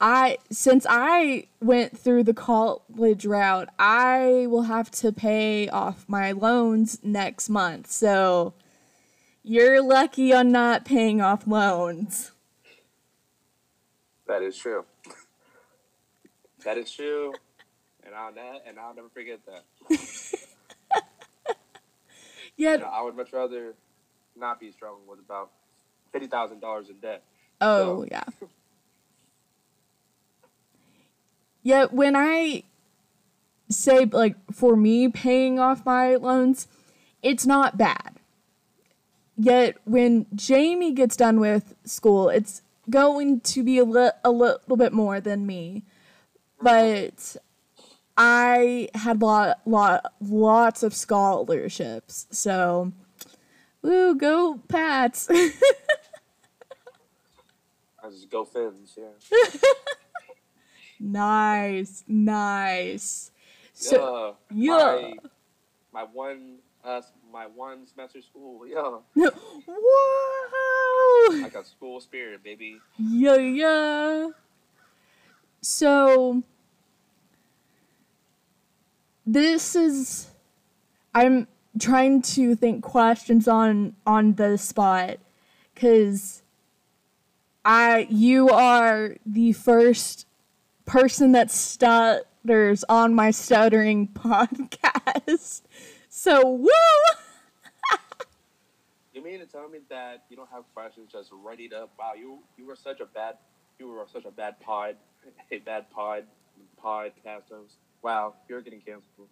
I 0.00 0.38
since 0.50 0.87
I 0.88 1.46
went 1.61 1.98
through 1.98 2.24
the 2.24 2.35
college 2.35 3.24
route, 3.26 3.68
I 3.78 4.46
will 4.48 4.62
have 4.62 4.90
to 4.92 5.12
pay 5.12 5.68
off 5.68 6.04
my 6.09 6.33
loans 6.33 6.98
next 7.02 7.48
month. 7.48 7.90
So 7.90 8.54
you're 9.42 9.83
lucky 9.83 10.33
on 10.33 10.50
not 10.50 10.85
paying 10.85 11.20
off 11.20 11.46
loans. 11.46 12.33
That 14.26 14.42
is 14.42 14.57
true. 14.57 14.85
That 16.64 16.79
is 16.79 16.90
true. 16.90 17.33
And 18.05 18.14
I'll 18.14 18.33
and 18.66 18.79
I'll 18.79 18.94
never 18.94 19.09
forget 19.09 19.40
that. 19.46 19.64
Yeah. 22.57 22.74
You 22.74 22.79
know, 22.79 22.85
I 22.87 23.03
would 23.03 23.16
much 23.16 23.33
rather 23.33 23.74
not 24.37 24.61
be 24.61 24.70
struggling 24.70 25.09
with 25.09 25.18
about 25.18 25.50
fifty 26.12 26.29
thousand 26.29 26.61
dollars 26.61 26.88
in 26.88 26.96
debt. 27.00 27.24
Oh, 27.61 28.03
So- 28.03 28.09
yeah. 28.11 28.22
Yeah, 31.62 31.87
when 31.90 32.14
I 32.14 32.62
say, 33.70 34.05
like, 34.05 34.37
for 34.53 34.77
me 34.77 35.09
paying 35.09 35.59
off 35.59 35.85
my 35.87 36.14
loans, 36.16 36.68
it's 37.22 37.46
not 37.46 37.79
bad. 37.79 38.16
Yet, 39.37 39.79
when 39.85 40.27
Jamie 40.35 40.92
gets 40.92 41.16
done 41.16 41.40
with 41.40 41.74
school, 41.85 42.29
it's 42.29 42.61
going 42.90 43.40
to 43.40 43.64
be 43.64 43.79
a, 43.79 43.85
li- 43.85 44.11
a 44.22 44.31
little 44.31 44.77
bit 44.77 44.92
more 44.92 45.20
than 45.20 45.46
me. 45.46 45.85
But 46.64 47.37
I 48.16 48.88
had 48.94 49.20
lot, 49.20 49.61
lot, 49.66 50.14
lots 50.20 50.83
of 50.83 50.94
scholarships. 50.94 52.27
So, 52.31 52.92
woo, 53.83 54.14
go 54.14 54.61
Pats. 54.68 55.29
I 55.31 55.50
just 58.11 58.31
go 58.31 58.44
Finns, 58.44 58.96
yeah. 58.96 59.11
Nice, 61.00 62.03
nice. 62.09 63.31
So, 63.74 64.37
yeah. 64.50 64.96
yeah. 65.00 65.14
My, 65.92 66.03
my 66.03 66.05
one 66.11 66.59
uh 66.83 67.03
my 67.31 67.46
one 67.46 67.87
semester 67.87 68.22
school, 68.22 68.66
yeah. 68.66 69.00
Whoa! 69.66 71.42
Like 71.42 71.55
a 71.57 71.64
school 71.64 72.00
spirit, 72.00 72.42
baby. 72.42 72.79
Yeah, 72.98 73.37
yeah. 73.37 74.31
So, 75.61 76.42
this 79.26 79.74
is. 79.74 80.28
I'm 81.14 81.46
trying 81.78 82.22
to 82.22 82.54
think 82.54 82.82
questions 82.82 83.48
on 83.48 83.94
on 84.06 84.34
the 84.34 84.56
spot, 84.56 85.18
cause 85.76 86.42
I 87.64 88.06
you 88.10 88.48
are 88.50 89.16
the 89.24 89.52
first 89.52 90.26
person 90.84 91.32
that 91.32 91.50
stutters 91.50 92.84
on 92.88 93.14
my 93.14 93.30
stuttering 93.30 94.08
podcast. 94.14 95.62
So 96.08 96.48
woo! 96.48 96.68
You 99.14 99.22
mean 99.22 99.38
to 99.40 99.46
tell 99.46 99.68
me 99.68 99.78
that 99.88 100.24
you 100.28 100.37
don't 100.37 100.50
have 100.50 100.64
questions 100.74 101.10
just 101.12 101.30
ready 101.32 101.68
to 101.68 101.88
wow, 101.98 102.12
you 102.18 102.40
you 102.58 102.66
were 102.66 102.76
such 102.76 103.00
a 103.00 103.06
bad 103.06 103.37
you 103.78 103.88
were 103.88 104.04
such 104.12 104.24
a 104.24 104.30
bad 104.30 104.60
pod 104.60 104.96
a 105.50 105.58
bad 105.58 105.90
pod 105.90 106.24
podcast 106.82 107.48
host. 107.50 107.76
Wow, 108.05 108.35
you're 108.51 108.61
getting 108.61 108.83
canceled. 108.83 109.29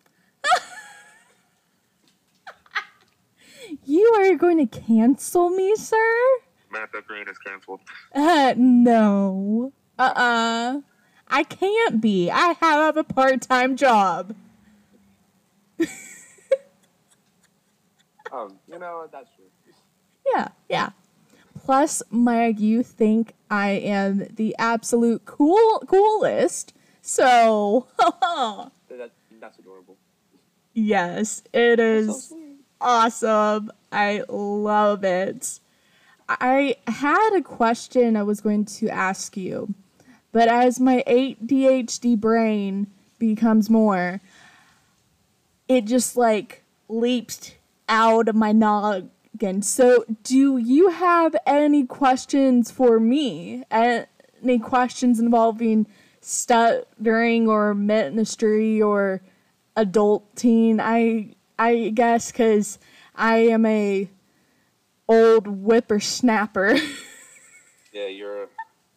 You 3.84 4.04
are 4.18 4.34
going 4.34 4.66
to 4.66 4.80
cancel 4.80 5.50
me, 5.50 5.76
sir? 5.76 6.18
Matthew 6.70 7.02
Green 7.06 7.28
is 7.28 7.36
canceled. 7.38 7.80
Uh, 8.14 8.54
no. 8.56 9.72
Uh 9.98 10.12
uh 10.16 10.80
I 11.28 11.42
can't 11.44 12.00
be. 12.00 12.30
I 12.30 12.54
have 12.60 12.96
a 12.96 13.04
part 13.04 13.42
time 13.42 13.76
job. 13.76 14.34
Um, 18.32 18.58
you 18.66 18.78
know, 18.78 19.06
that's 19.12 19.28
true. 19.36 19.44
Yeah, 20.34 20.48
yeah. 20.70 20.90
Plus, 21.62 22.02
Mike, 22.10 22.58
you 22.58 22.82
think 22.82 23.34
I 23.50 23.70
am 23.70 24.26
the 24.34 24.56
absolute 24.58 25.26
cool 25.26 25.80
coolest. 25.86 26.72
So, 27.02 27.86
That, 27.98 29.10
that's 29.40 29.58
adorable. 29.58 29.96
yes, 30.72 31.42
it 31.52 31.80
is 31.80 32.28
so 32.28 32.38
awesome. 32.80 33.72
I 33.90 34.22
love 34.28 35.02
it. 35.04 35.58
I 36.28 36.76
had 36.86 37.36
a 37.36 37.42
question 37.42 38.16
I 38.16 38.22
was 38.22 38.40
going 38.40 38.64
to 38.66 38.88
ask 38.88 39.36
you, 39.36 39.74
but 40.30 40.48
as 40.48 40.78
my 40.78 41.02
ADHD 41.06 42.18
brain 42.18 42.86
becomes 43.18 43.68
more, 43.68 44.20
it 45.68 45.84
just 45.86 46.16
like 46.16 46.62
leaps 46.88 47.52
out 47.88 48.28
of 48.28 48.36
my 48.36 48.52
noggin. 48.52 49.62
So, 49.62 50.04
do 50.22 50.56
you 50.58 50.90
have 50.90 51.34
any 51.46 51.84
questions 51.84 52.70
for 52.70 53.00
me? 53.00 53.64
Any 53.70 54.58
questions 54.60 55.18
involving 55.18 55.86
stuttering 56.22 57.48
or 57.48 57.74
ministry 57.74 58.80
or 58.80 59.20
adulting? 59.76 60.80
I 60.80 61.34
I 61.58 61.90
guess 61.90 62.32
because 62.32 62.78
I 63.14 63.36
am 63.36 63.66
a 63.66 64.08
old 65.08 65.46
whippersnapper. 65.46 66.78
Yeah, 67.92 68.06
you're 68.06 68.48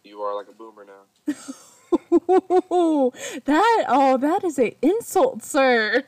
you 0.06 0.22
are 0.22 0.34
like 0.36 0.48
a 0.48 0.54
boomer 0.54 0.86
now. 0.86 1.04
that 3.46 3.86
oh, 3.90 4.18
that 4.18 4.44
is 4.46 4.58
a 4.58 4.74
insult, 4.82 5.44
sir. 5.44 6.06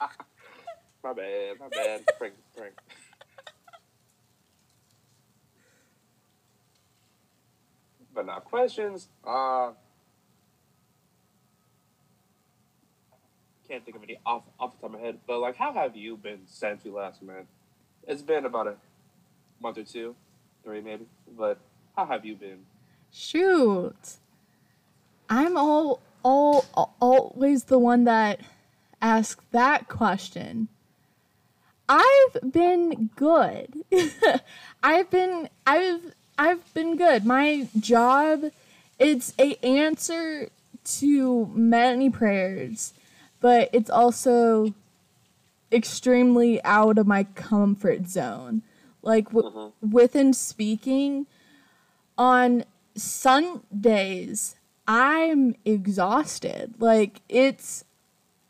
My 1.04 1.12
bad, 1.12 1.58
my 1.58 1.68
bad. 1.68 2.04
Prank, 2.16 2.34
prank. 2.56 2.74
But 8.14 8.26
now 8.26 8.38
questions. 8.38 9.08
Uh, 9.24 9.72
can't 13.72 13.84
think 13.86 13.96
of 13.96 14.02
any 14.02 14.18
off 14.26 14.42
off 14.60 14.72
the 14.72 14.82
top 14.82 14.94
of 14.94 15.00
my 15.00 15.06
head. 15.06 15.18
But 15.26 15.38
like, 15.38 15.56
how 15.56 15.72
have 15.72 15.96
you 15.96 16.18
been 16.18 16.40
since 16.46 16.84
we 16.84 16.90
last 16.90 17.22
met? 17.22 17.46
It's 18.06 18.20
been 18.20 18.44
about 18.44 18.66
a 18.66 18.74
month 19.62 19.78
or 19.78 19.84
two, 19.84 20.14
three 20.62 20.82
maybe. 20.82 21.06
But 21.38 21.58
how 21.96 22.04
have 22.04 22.26
you 22.26 22.34
been? 22.34 22.66
Shoot, 23.10 24.16
I'm 25.30 25.56
all 25.56 26.02
all 26.22 26.66
always 27.00 27.64
the 27.64 27.78
one 27.78 28.04
that 28.04 28.40
asks 29.00 29.42
that 29.52 29.88
question. 29.88 30.68
I've 31.88 32.52
been 32.52 33.08
good. 33.16 33.84
I've 34.82 35.10
been 35.10 35.48
I've 35.66 36.14
I've 36.36 36.74
been 36.74 36.98
good. 36.98 37.24
My 37.24 37.68
job 37.80 38.50
it's 38.98 39.32
a 39.38 39.56
answer 39.64 40.50
to 40.84 41.46
many 41.54 42.10
prayers, 42.10 42.92
but 43.42 43.68
it's 43.74 43.90
also 43.90 44.72
extremely 45.70 46.62
out 46.64 46.96
of 46.96 47.06
my 47.06 47.24
comfort 47.24 48.08
zone. 48.08 48.62
Like 49.02 49.26
w- 49.30 49.50
Mhm. 49.50 49.72
within 49.92 50.32
speaking 50.32 51.26
on 52.16 52.64
Sundays, 52.94 54.56
I'm 54.86 55.54
exhausted. 55.64 56.74
Like 56.78 57.20
it's 57.28 57.84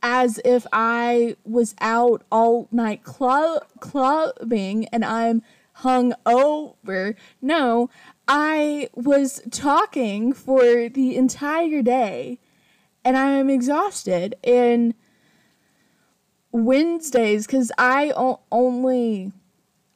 as 0.03 0.41
if 0.45 0.66
I 0.73 1.37
was 1.45 1.75
out 1.81 2.23
all 2.31 2.69
night 2.73 3.05
club 3.05 3.64
clubbing 3.81 4.87
and 4.87 5.05
I'm 5.05 5.43
hung 5.75 6.12
over. 6.27 7.14
No, 7.41 7.89
I 8.29 8.89
was 8.95 9.41
talking 9.51 10.33
for 10.33 10.89
the 10.89 11.16
entire 11.16 11.83
day 11.83 12.39
and 13.05 13.17
I'm 13.17 13.51
exhausted. 13.51 14.37
And 14.45 14.95
Wednesdays, 16.51 17.47
because 17.47 17.73
I 17.79 18.13
o- 18.15 18.41
only, 18.51 19.33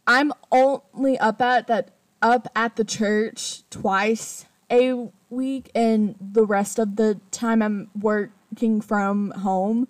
I'm 0.06 0.32
only 0.50 1.18
up 1.18 1.40
at 1.40 1.66
that 1.66 1.90
up 2.22 2.48
at 2.56 2.76
the 2.76 2.84
church 2.84 3.62
twice 3.70 4.46
a 4.70 5.10
week, 5.30 5.70
and 5.74 6.16
the 6.20 6.44
rest 6.44 6.78
of 6.78 6.96
the 6.96 7.20
time 7.30 7.62
I'm 7.62 7.90
working 7.98 8.80
from 8.80 9.30
home. 9.32 9.86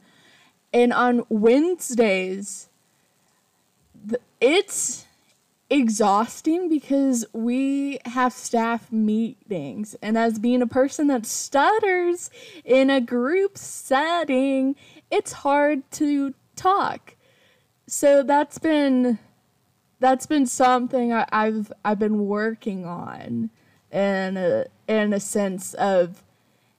And 0.73 0.93
on 0.93 1.25
Wednesdays, 1.29 2.69
it's 4.41 5.06
exhausting 5.69 6.69
because 6.69 7.25
we 7.33 7.99
have 8.07 8.33
staff 8.33 8.93
meetings. 8.93 9.97
And 10.01 10.17
as 10.17 10.39
being 10.39 10.63
a 10.63 10.67
person 10.67 11.09
that 11.09 11.27
stutters 11.27 12.31
in 12.65 12.91
a 12.91 13.01
group 13.01 13.59
setting, 13.59 14.77
it's 15.11 15.33
hard 15.33 15.91
to 15.93 16.35
talk. 16.55 17.17
So 17.87 18.23
that's 18.23 18.59
been 18.59 19.19
that's 19.99 20.27
been 20.27 20.47
something 20.47 21.13
I, 21.13 21.27
have 21.33 21.73
I've 21.85 21.99
been 21.99 22.27
working 22.27 22.85
on 22.85 23.51
in 23.91 24.37
a, 24.37 24.67
in 24.87 25.13
a 25.13 25.21
sense 25.21 25.73
of 25.75 26.23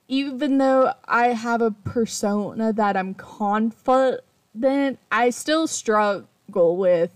even 0.08 0.60
though 0.60 0.94
I 1.06 1.30
have 1.30 1.62
a 1.62 1.72
persona 1.72 2.72
that 2.74 2.96
I'm 2.96 3.14
confident, 3.16 5.00
I 5.12 5.30
still 5.32 5.68
struggle 5.68 6.78
with 6.78 7.12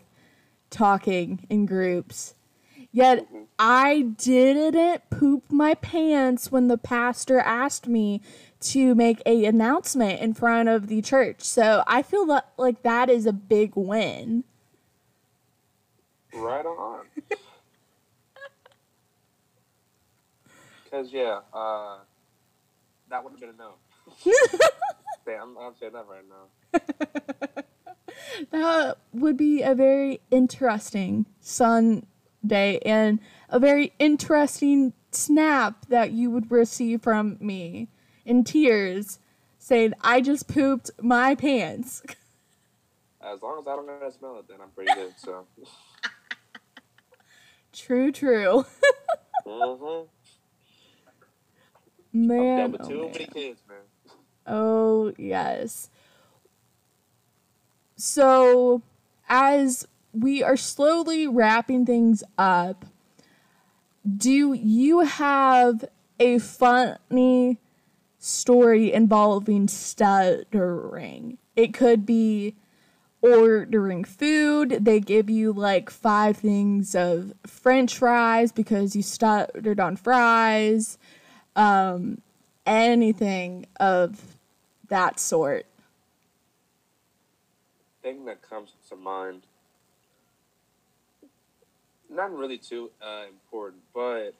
talking 0.71 1.45
in 1.49 1.67
groups. 1.67 2.33
Yet 2.91 3.25
mm-hmm. 3.25 3.43
I 3.59 4.01
didn't 4.17 5.09
poop 5.11 5.43
my 5.51 5.75
pants 5.75 6.51
when 6.51 6.67
the 6.67 6.77
pastor 6.77 7.39
asked 7.39 7.87
me 7.87 8.21
to 8.61 8.95
make 8.95 9.21
a 9.25 9.45
announcement 9.45 10.19
in 10.19 10.33
front 10.33 10.69
of 10.69 10.87
the 10.87 11.01
church. 11.01 11.41
So 11.41 11.83
I 11.85 12.01
feel 12.01 12.25
that 12.27 12.49
like 12.57 12.81
that 12.81 13.09
is 13.09 13.25
a 13.27 13.33
big 13.33 13.73
win. 13.75 14.43
Right 16.33 16.65
on. 16.65 17.05
Because 20.91 21.13
yeah, 21.13 21.39
uh, 21.53 21.99
that 23.09 23.23
would 23.23 23.31
have 23.31 23.39
been 23.39 23.49
a 23.49 23.53
no. 23.53 23.75
I'm, 25.41 25.57
I'm 25.57 25.73
saying 25.79 25.93
that 25.93 26.05
right 26.05 26.25
now. 26.27 27.63
that 28.51 28.97
would 29.13 29.37
be 29.37 29.61
a 29.61 29.75
very 29.75 30.21
interesting 30.31 31.25
Sunday 31.39 32.79
and 32.85 33.19
a 33.49 33.59
very 33.59 33.93
interesting 33.99 34.93
snap 35.11 35.85
that 35.89 36.11
you 36.11 36.31
would 36.31 36.51
receive 36.51 37.01
from 37.01 37.37
me 37.39 37.89
in 38.25 38.43
tears 38.43 39.19
saying, 39.57 39.93
I 40.01 40.21
just 40.21 40.47
pooped 40.47 40.91
my 41.01 41.35
pants. 41.35 42.01
As 43.21 43.41
long 43.41 43.59
as 43.59 43.67
I 43.67 43.75
don't 43.75 43.85
gotta 43.85 44.11
smell 44.11 44.39
it, 44.39 44.47
then 44.47 44.57
I'm 44.61 44.69
pretty 44.69 44.91
good, 44.95 45.13
so. 45.17 45.45
true, 47.71 48.11
true. 48.11 48.65
mm-hmm. 49.45 50.07
Man, 52.13 52.75
oh 52.79 52.87
too 52.87 53.01
man. 53.03 53.11
many 53.11 53.25
kids, 53.27 53.61
man. 53.69 53.77
Oh 54.47 55.13
yes. 55.17 55.89
So, 58.03 58.81
as 59.29 59.87
we 60.11 60.41
are 60.41 60.57
slowly 60.57 61.27
wrapping 61.27 61.85
things 61.85 62.23
up, 62.35 62.83
do 64.17 64.53
you 64.53 65.01
have 65.01 65.85
a 66.19 66.39
funny 66.39 67.59
story 68.17 68.91
involving 68.91 69.67
stuttering? 69.67 71.37
It 71.55 71.75
could 71.75 72.03
be 72.07 72.55
ordering 73.21 74.03
food. 74.03 74.79
They 74.81 74.99
give 74.99 75.29
you 75.29 75.53
like 75.53 75.91
five 75.91 76.37
things 76.37 76.95
of 76.95 77.35
french 77.45 77.99
fries 77.99 78.51
because 78.51 78.95
you 78.95 79.03
stuttered 79.03 79.79
on 79.79 79.95
fries 79.95 80.97
um, 81.55 82.23
anything 82.65 83.67
of 83.79 84.37
that 84.89 85.19
sort. 85.19 85.67
Thing 88.03 88.25
that 88.25 88.41
comes 88.41 88.73
to 88.89 88.95
mind, 88.95 89.43
not 92.09 92.35
really 92.35 92.57
too 92.57 92.89
uh, 93.01 93.25
important, 93.29 93.83
but 93.93 94.31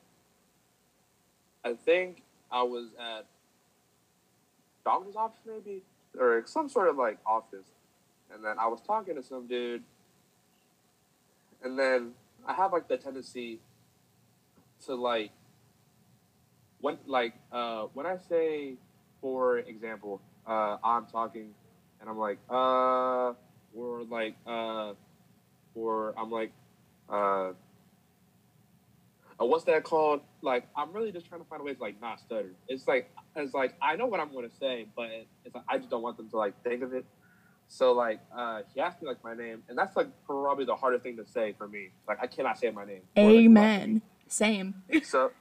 I 1.64 1.74
think 1.74 2.24
I 2.52 2.64
was 2.64 2.88
at 3.00 3.26
doctor's 4.84 5.16
office 5.16 5.40
maybe 5.46 5.84
or 6.20 6.44
some 6.48 6.70
sort 6.70 6.90
of 6.90 6.98
like 6.98 7.20
office, 7.26 7.68
and 8.34 8.44
then 8.44 8.56
I 8.60 8.68
was 8.68 8.82
talking 8.82 9.16
to 9.16 9.24
some 9.24 9.46
dude, 9.46 9.84
and 11.64 11.78
then 11.78 12.14
I 12.48 12.54
have 12.54 12.74
like 12.74 12.88
the 12.88 12.98
tendency 12.98 13.60
to 14.86 14.96
like 14.96 15.32
when 16.80 16.98
like 17.06 17.36
uh, 17.52 17.84
when 17.94 18.06
I 18.06 18.18
say, 18.28 18.74
for 19.22 19.60
example, 19.60 20.20
uh, 20.48 20.78
I'm 20.84 21.06
talking 21.06 21.54
and 22.02 22.10
I'm 22.10 22.18
like, 22.18 22.40
uh, 22.50 23.34
or 23.76 24.04
like, 24.04 24.36
uh, 24.46 24.94
or 25.76 26.14
I'm 26.18 26.32
like, 26.32 26.52
uh, 27.10 27.52
uh, 29.42 29.46
what's 29.46 29.64
that 29.66 29.84
called? 29.84 30.22
Like, 30.42 30.68
I'm 30.76 30.92
really 30.94 31.12
just 31.12 31.28
trying 31.28 31.42
to 31.42 31.48
find 31.48 31.62
a 31.62 31.64
way 31.64 31.74
to 31.74 31.82
like 31.82 32.00
not 32.02 32.20
stutter. 32.20 32.52
It's 32.68 32.88
like, 32.88 33.10
it's 33.36 33.54
like 33.54 33.76
I 33.82 33.96
know 33.96 34.08
what 34.08 34.20
I'm 34.20 34.32
going 34.32 34.50
to 34.50 34.56
say, 34.56 34.88
but 34.96 35.10
it's 35.46 35.56
like 35.56 35.64
I 35.68 35.78
just 35.78 35.90
don't 35.90 36.02
want 36.02 36.18
them 36.18 36.30
to 36.30 36.38
like 36.38 36.62
think 36.64 36.84
of 36.84 36.94
it. 36.94 37.06
So 37.68 37.94
like, 37.94 38.20
uh, 38.36 38.62
he 38.74 38.82
asked 38.82 39.02
me 39.02 39.08
like 39.08 39.24
my 39.24 39.34
name, 39.34 39.64
and 39.70 39.78
that's 39.78 39.96
like 39.96 40.08
probably 40.26 40.66
the 40.66 40.76
hardest 40.76 41.04
thing 41.04 41.18
to 41.18 41.26
say 41.26 41.54
for 41.58 41.68
me. 41.68 41.90
Like, 42.08 42.18
I 42.22 42.28
cannot 42.28 42.60
say 42.60 42.70
my 42.70 42.86
name. 42.86 43.02
Amen. 43.18 43.94
Like, 43.94 44.02
Same. 44.28 44.76
So, 45.04 45.32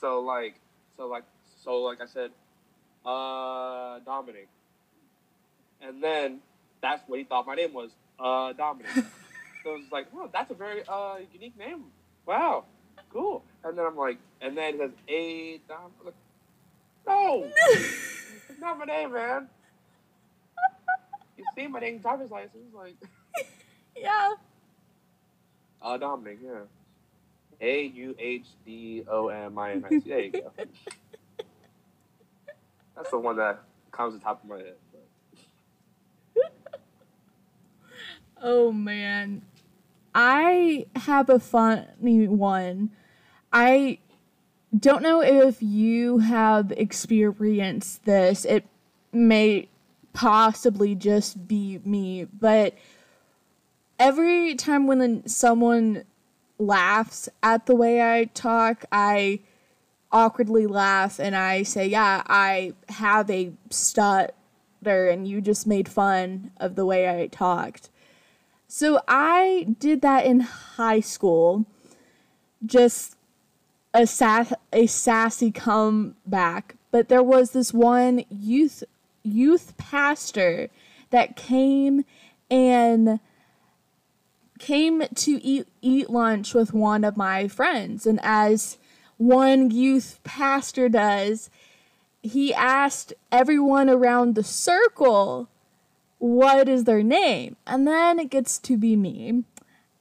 so 0.00 0.20
like, 0.20 0.54
so 0.96 1.06
like, 1.06 1.24
so 1.62 1.82
like 1.82 2.00
I 2.00 2.06
said, 2.06 2.30
uh, 3.04 3.98
Dominic, 4.04 4.48
and 5.80 6.02
then 6.02 6.40
that's 6.82 7.02
what 7.08 7.18
he 7.18 7.24
thought 7.24 7.46
my 7.46 7.54
name 7.54 7.72
was, 7.72 7.90
uh, 8.18 8.52
Dominic. 8.52 8.92
so 8.94 9.74
it 9.74 9.78
was 9.78 9.92
like, 9.92 10.08
oh, 10.14 10.28
that's 10.32 10.50
a 10.50 10.54
very 10.54 10.82
uh 10.86 11.16
unique 11.32 11.56
name. 11.56 11.84
Wow, 12.26 12.64
cool. 13.10 13.44
And 13.64 13.78
then 13.78 13.86
I'm 13.86 13.96
like, 13.96 14.18
and 14.40 14.56
then 14.56 14.74
he 14.74 14.78
says, 14.80 14.90
a 15.08 15.60
Dom. 15.68 15.92
Like, 16.04 16.14
no, 17.06 17.50
it's 17.70 18.60
not 18.60 18.78
my 18.78 18.84
name, 18.84 19.12
man. 19.12 19.48
You 21.36 21.44
see 21.56 21.66
my 21.66 21.80
name, 21.80 21.98
driver's 21.98 22.30
license, 22.30 22.74
like. 22.74 22.96
yeah. 23.96 24.34
Uh, 25.80 25.96
Dominic, 25.96 26.38
yeah. 26.44 26.60
A 27.60 27.84
U 27.86 28.14
H 28.18 28.46
D 28.66 29.04
O 29.08 29.28
M 29.28 29.58
I 29.58 29.72
N 29.72 29.84
I 29.84 29.88
C. 29.88 30.00
There 30.06 30.20
you 30.20 30.32
go. 30.32 30.52
That's 32.96 33.10
the 33.10 33.18
one 33.18 33.36
that 33.36 33.60
comes 33.90 34.14
to 34.14 34.18
the 34.18 34.24
top 34.24 34.42
of 34.42 34.50
my 34.50 34.58
head. 34.58 34.74
Oh 38.42 38.72
man. 38.72 39.42
I 40.14 40.86
have 40.94 41.30
a 41.30 41.38
funny 41.38 42.28
one. 42.28 42.90
I 43.52 43.98
don't 44.78 45.02
know 45.02 45.22
if 45.22 45.62
you 45.62 46.18
have 46.18 46.72
experienced 46.72 48.04
this. 48.04 48.44
It 48.44 48.66
may 49.12 49.68
possibly 50.12 50.94
just 50.94 51.48
be 51.48 51.80
me, 51.84 52.24
but 52.24 52.74
every 53.98 54.54
time 54.54 54.86
when 54.86 55.26
someone 55.26 56.04
laughs 56.58 57.28
at 57.42 57.66
the 57.66 57.74
way 57.74 58.02
I 58.02 58.24
talk, 58.24 58.84
I 58.92 59.40
awkwardly 60.10 60.66
laugh 60.66 61.18
and 61.18 61.34
I 61.34 61.62
say, 61.62 61.86
Yeah, 61.86 62.22
I 62.26 62.74
have 62.88 63.30
a 63.30 63.52
stutter, 63.70 64.32
and 64.84 65.26
you 65.26 65.40
just 65.40 65.66
made 65.66 65.88
fun 65.88 66.50
of 66.58 66.74
the 66.74 66.84
way 66.84 67.08
I 67.08 67.26
talked. 67.28 67.88
So 68.74 69.02
I 69.06 69.66
did 69.78 70.00
that 70.00 70.24
in 70.24 70.40
high 70.40 71.00
school, 71.00 71.66
just 72.64 73.16
a, 73.92 74.06
sa- 74.06 74.46
a 74.72 74.86
sassy 74.86 75.50
comeback. 75.50 76.76
But 76.90 77.10
there 77.10 77.22
was 77.22 77.50
this 77.50 77.74
one 77.74 78.24
youth 78.30 78.82
youth 79.22 79.76
pastor 79.76 80.70
that 81.10 81.36
came 81.36 82.06
and 82.50 83.20
came 84.58 85.02
to 85.16 85.32
eat 85.44 85.68
eat 85.82 86.08
lunch 86.08 86.54
with 86.54 86.72
one 86.72 87.04
of 87.04 87.14
my 87.14 87.48
friends 87.48 88.06
and 88.06 88.18
as 88.22 88.78
one 89.18 89.70
youth 89.70 90.18
pastor 90.24 90.88
does 90.88 91.50
he 92.22 92.54
asked 92.54 93.12
everyone 93.30 93.90
around 93.90 94.34
the 94.34 94.42
circle 94.42 95.48
what 96.22 96.68
is 96.68 96.84
their 96.84 97.02
name? 97.02 97.56
And 97.66 97.84
then 97.84 98.20
it 98.20 98.30
gets 98.30 98.58
to 98.60 98.76
be 98.76 98.94
me. 98.94 99.42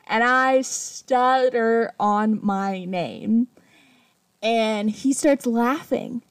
And 0.05 0.23
I 0.23 0.61
stutter 0.61 1.93
on 1.99 2.39
my 2.45 2.85
name. 2.85 3.47
And 4.39 4.91
he 4.91 5.13
starts 5.13 5.47
laughing. 5.47 6.21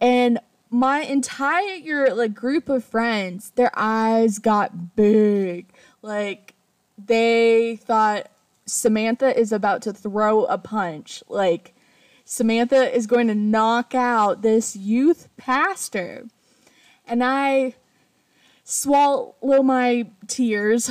And 0.00 0.40
my 0.68 1.02
entire 1.02 2.12
like 2.12 2.34
group 2.34 2.68
of 2.68 2.82
friends 2.82 3.50
their 3.50 3.70
eyes 3.76 4.40
got 4.40 4.96
big. 4.96 5.72
Like 6.02 6.54
they 6.98 7.76
thought 7.76 8.28
Samantha 8.66 9.38
is 9.38 9.52
about 9.52 9.82
to 9.82 9.92
throw 9.92 10.44
a 10.46 10.58
punch. 10.58 11.22
Like, 11.28 11.74
Samantha 12.24 12.94
is 12.96 13.06
going 13.06 13.28
to 13.28 13.34
knock 13.34 13.94
out 13.94 14.42
this 14.42 14.74
youth 14.74 15.28
pastor. 15.36 16.24
And 17.06 17.22
I 17.22 17.74
swallow 18.64 19.62
my 19.62 20.08
tears, 20.26 20.90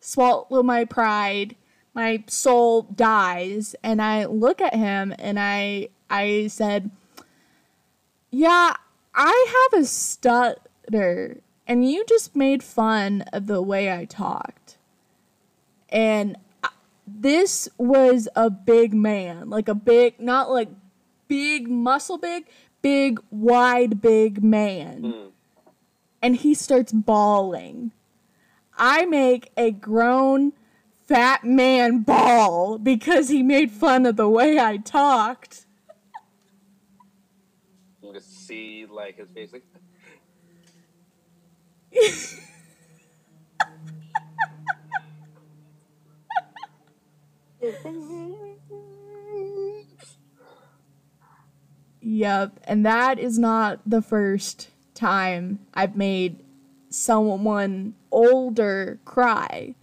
swallow 0.00 0.62
my 0.62 0.84
pride. 0.84 1.56
My 1.94 2.22
soul 2.28 2.82
dies, 2.82 3.74
and 3.82 4.00
I 4.00 4.26
look 4.26 4.60
at 4.60 4.74
him 4.74 5.12
and 5.18 5.40
I 5.40 5.88
I 6.08 6.46
said, 6.46 6.90
"Yeah, 8.30 8.74
I 9.14 9.68
have 9.72 9.80
a 9.80 9.84
stutter." 9.84 11.40
and 11.68 11.88
you 11.88 12.02
just 12.08 12.34
made 12.34 12.62
fun 12.62 13.22
of 13.32 13.46
the 13.46 13.60
way 13.60 13.92
I 13.92 14.06
talked. 14.06 14.78
And 15.90 16.36
this 17.06 17.68
was 17.76 18.26
a 18.34 18.48
big 18.48 18.94
man, 18.94 19.50
like 19.50 19.68
a 19.68 19.74
big, 19.74 20.18
not 20.18 20.50
like 20.50 20.70
big 21.28 21.68
muscle 21.68 22.16
big, 22.16 22.46
big 22.80 23.20
wide 23.30 24.00
big 24.00 24.42
man. 24.42 25.02
Mm. 25.02 25.27
And 26.20 26.36
he 26.36 26.54
starts 26.54 26.92
bawling. 26.92 27.92
I 28.76 29.06
make 29.06 29.50
a 29.56 29.70
grown 29.70 30.52
fat 31.06 31.44
man 31.44 32.00
bawl 32.00 32.78
because 32.78 33.28
he 33.28 33.42
made 33.42 33.70
fun 33.70 34.04
of 34.06 34.16
the 34.16 34.28
way 34.28 34.58
I 34.58 34.76
talked. 34.76 35.66
You 38.02 38.12
can 38.12 38.20
see 38.20 38.86
like 38.86 39.16
his 39.16 39.28
face 39.30 39.52
like 39.52 39.64
Yep, 52.00 52.60
and 52.64 52.86
that 52.86 53.18
is 53.18 53.38
not 53.38 53.80
the 53.84 54.00
first 54.00 54.70
time 54.98 55.60
I've 55.74 55.96
made 55.96 56.44
someone 56.90 57.94
older 58.10 58.98
cry. 59.04 59.74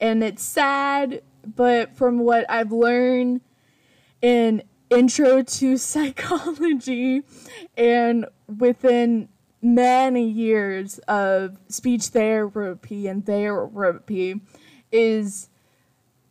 And 0.00 0.22
it's 0.22 0.42
sad, 0.42 1.22
but 1.56 1.96
from 1.96 2.18
what 2.18 2.44
I've 2.50 2.72
learned 2.72 3.40
in 4.20 4.62
intro 4.90 5.42
to 5.42 5.76
psychology 5.78 7.22
and 7.76 8.26
within 8.58 9.28
many 9.62 10.28
years 10.28 10.98
of 11.08 11.56
speech 11.68 12.06
therapy 12.08 13.06
and 13.06 13.24
therapy 13.24 14.40
is 14.92 15.48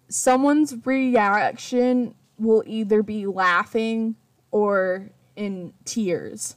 someone's 0.08 0.76
reaction 0.86 2.14
will 2.38 2.64
either 2.68 3.02
be 3.02 3.26
laughing 3.26 4.16
or 4.52 5.10
in 5.36 5.74
tears. 5.86 6.56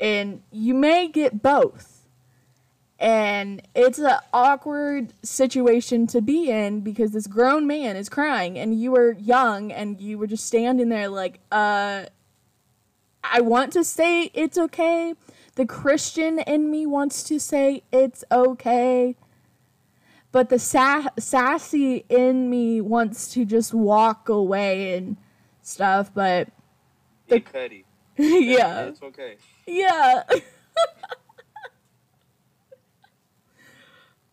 And 0.00 0.42
you 0.50 0.74
may 0.74 1.08
get 1.08 1.42
both. 1.42 2.06
And 2.98 3.62
it's 3.74 3.98
an 3.98 4.16
awkward 4.32 5.12
situation 5.22 6.06
to 6.08 6.22
be 6.22 6.50
in 6.50 6.80
because 6.80 7.12
this 7.12 7.26
grown 7.26 7.66
man 7.66 7.96
is 7.96 8.08
crying 8.08 8.58
and 8.58 8.80
you 8.80 8.92
were 8.92 9.12
young 9.12 9.72
and 9.72 10.00
you 10.00 10.16
were 10.16 10.26
just 10.26 10.46
standing 10.46 10.88
there 10.88 11.08
like, 11.08 11.40
uh, 11.50 12.04
I 13.22 13.40
want 13.40 13.72
to 13.72 13.84
say 13.84 14.30
it's 14.32 14.56
okay. 14.56 15.14
The 15.56 15.66
Christian 15.66 16.38
in 16.38 16.70
me 16.70 16.86
wants 16.86 17.22
to 17.24 17.38
say 17.38 17.82
it's 17.92 18.24
okay 18.30 19.16
but 20.34 20.48
the 20.48 20.58
sa- 20.58 21.10
sassy 21.16 22.04
in 22.08 22.50
me 22.50 22.80
wants 22.80 23.32
to 23.32 23.44
just 23.44 23.72
walk 23.72 24.28
away 24.28 24.96
and 24.96 25.16
stuff 25.62 26.12
but 26.12 26.48
hey 27.26 27.38
Cuddy. 27.38 27.84
yeah 28.16 28.86
It's 28.86 29.00
okay. 29.00 29.36
Yeah 29.66 30.22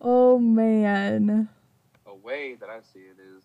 oh 0.01 0.39
man 0.39 1.49
A 2.05 2.13
way 2.13 2.55
that 2.55 2.69
I 2.69 2.79
see 2.93 2.99
it 2.99 3.17
is 3.19 3.43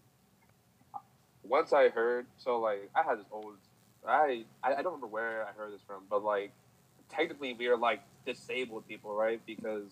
once 1.42 1.72
I 1.72 1.88
heard 1.88 2.26
so 2.38 2.58
like 2.58 2.90
I 2.94 3.02
had 3.02 3.18
this 3.18 3.26
old 3.30 3.56
I 4.06 4.44
I, 4.62 4.74
don't 4.74 4.86
remember 4.86 5.06
where 5.06 5.44
I 5.44 5.52
heard 5.52 5.72
this 5.72 5.80
from, 5.86 6.04
but 6.08 6.22
like 6.22 6.52
technically 7.08 7.54
we 7.54 7.66
are 7.66 7.76
like 7.76 8.00
disabled 8.24 8.86
people, 8.88 9.14
right? 9.14 9.40
Because 9.46 9.90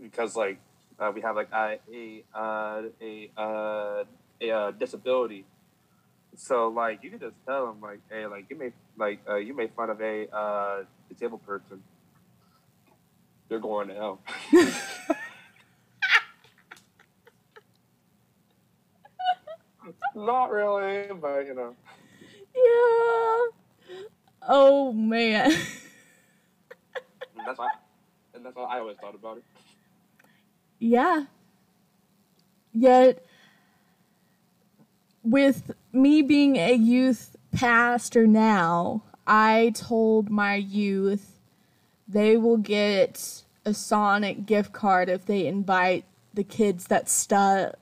because 0.00 0.36
like 0.36 0.58
uh, 0.98 1.12
we 1.14 1.20
have 1.20 1.36
like 1.36 1.50
a 1.52 1.78
a 1.92 2.24
uh, 2.34 2.82
a 3.00 3.30
uh, 3.36 4.04
a 4.40 4.72
disability. 4.72 5.44
So 6.36 6.68
like 6.68 7.02
you 7.04 7.10
can 7.10 7.20
just 7.20 7.36
tell 7.46 7.66
them 7.66 7.80
like, 7.80 8.00
hey, 8.10 8.26
like 8.26 8.46
you 8.50 8.56
made 8.58 8.72
like 8.98 9.20
uh, 9.28 9.36
you 9.36 9.54
made 9.54 9.72
fun 9.76 9.90
of 9.90 10.00
a 10.00 10.28
uh, 10.34 10.84
disabled 11.08 11.44
person. 11.46 11.82
You're 13.48 13.60
going 13.60 13.88
to 13.88 13.94
hell. 13.94 14.20
Not 20.14 20.50
really, 20.50 21.08
but 21.14 21.46
you 21.46 21.54
know. 21.54 21.74
yeah 22.54 23.48
oh 24.48 24.92
man 24.92 25.52
And 27.36 27.46
that's 27.48 27.58
why, 27.58 27.68
and 28.34 28.44
that's 28.44 28.56
how 28.56 28.64
I 28.64 28.78
always 28.80 28.96
thought 28.98 29.14
about 29.14 29.38
it. 29.38 29.44
Yeah. 30.78 31.24
Yet, 32.72 33.24
with 35.22 35.72
me 35.92 36.22
being 36.22 36.56
a 36.56 36.72
youth 36.72 37.36
pastor 37.52 38.26
now, 38.26 39.02
I 39.26 39.72
told 39.74 40.30
my 40.30 40.54
youth 40.54 41.38
they 42.08 42.36
will 42.36 42.56
get 42.56 43.42
a 43.64 43.74
Sonic 43.74 44.46
gift 44.46 44.72
card 44.72 45.08
if 45.08 45.26
they 45.26 45.46
invite 45.46 46.04
the 46.34 46.44
kids 46.44 46.86
that 46.86 47.08
stutter 47.08 47.76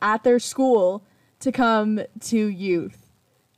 at 0.00 0.24
their 0.24 0.38
school 0.38 1.02
to 1.40 1.52
come 1.52 2.00
to 2.20 2.46
youth 2.46 3.08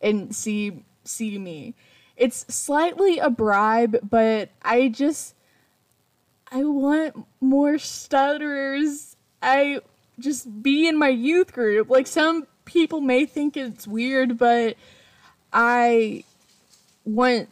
and 0.00 0.34
see 0.34 0.84
see 1.04 1.38
me. 1.38 1.74
It's 2.16 2.46
slightly 2.54 3.18
a 3.18 3.28
bribe, 3.30 3.98
but 4.08 4.50
I 4.62 4.88
just 4.88 5.34
I 6.50 6.64
want 6.64 7.26
more 7.40 7.78
stutterers. 7.78 9.16
I 9.42 9.80
just 10.18 10.62
be 10.62 10.88
in 10.88 10.96
my 10.96 11.08
youth 11.08 11.52
group. 11.52 11.90
Like 11.90 12.06
some 12.06 12.46
people 12.64 13.00
may 13.00 13.26
think 13.26 13.56
it's 13.56 13.86
weird, 13.86 14.38
but 14.38 14.76
I 15.52 16.24
want 17.04 17.48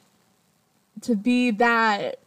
to 1.02 1.16
be 1.16 1.50
that 1.50 2.18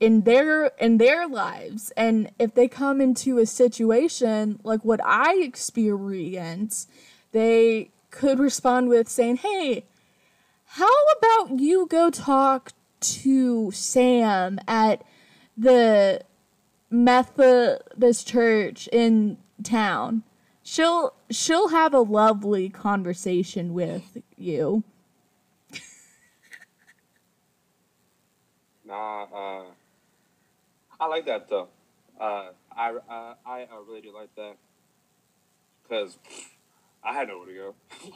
in 0.00 0.22
their 0.22 0.66
in 0.78 0.98
their 0.98 1.26
lives. 1.26 1.92
And 1.96 2.30
if 2.38 2.54
they 2.54 2.68
come 2.68 3.00
into 3.00 3.38
a 3.38 3.46
situation 3.46 4.60
like 4.62 4.84
what 4.84 5.00
I 5.04 5.36
experience, 5.36 6.86
they 7.32 7.90
could 8.10 8.38
respond 8.38 8.88
with 8.88 9.08
saying, 9.08 9.36
"Hey, 9.38 9.84
how 10.64 10.92
about 11.18 11.58
you 11.58 11.86
go 11.86 12.10
talk 12.10 12.72
to 13.00 13.70
Sam 13.70 14.58
at 14.66 15.02
the 15.56 16.22
Methodist 16.90 18.26
church 18.26 18.88
in 18.92 19.38
town. 19.62 20.22
She'll 20.70 21.14
she'll 21.30 21.68
have 21.68 21.94
a 21.94 22.00
lovely 22.00 22.68
conversation 22.68 23.72
with 23.72 24.18
you. 24.36 24.84
Nah, 28.84 29.24
uh, 29.24 29.64
I 30.98 31.06
like 31.06 31.24
that 31.26 31.48
though. 31.48 31.68
Uh, 32.20 32.50
I 32.74 32.92
I 33.46 33.62
uh, 33.62 33.80
really 33.86 34.00
do 34.02 34.14
like 34.14 34.34
that 34.36 34.56
because 35.82 36.18
I 37.02 37.12
had 37.14 37.28
nowhere 37.28 37.46
to 37.46 37.54
go. 37.54 37.74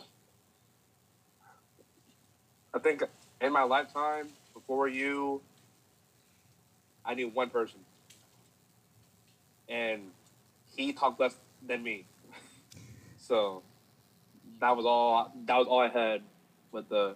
I 2.74 2.78
think 2.80 3.02
in 3.40 3.52
my 3.52 3.64
lifetime, 3.64 4.28
before 4.54 4.88
you, 4.88 5.42
I 7.04 7.14
knew 7.14 7.28
one 7.28 7.50
person, 7.50 7.80
and 9.68 10.10
he 10.74 10.92
talked 10.92 11.20
less 11.20 11.34
than 11.66 11.82
me. 11.82 12.06
So 13.22 13.62
that 14.60 14.76
was 14.76 14.84
all. 14.84 15.32
That 15.46 15.56
was 15.56 15.66
all 15.68 15.80
I 15.80 15.88
had 15.88 16.22
with 16.72 16.88
the. 16.88 17.14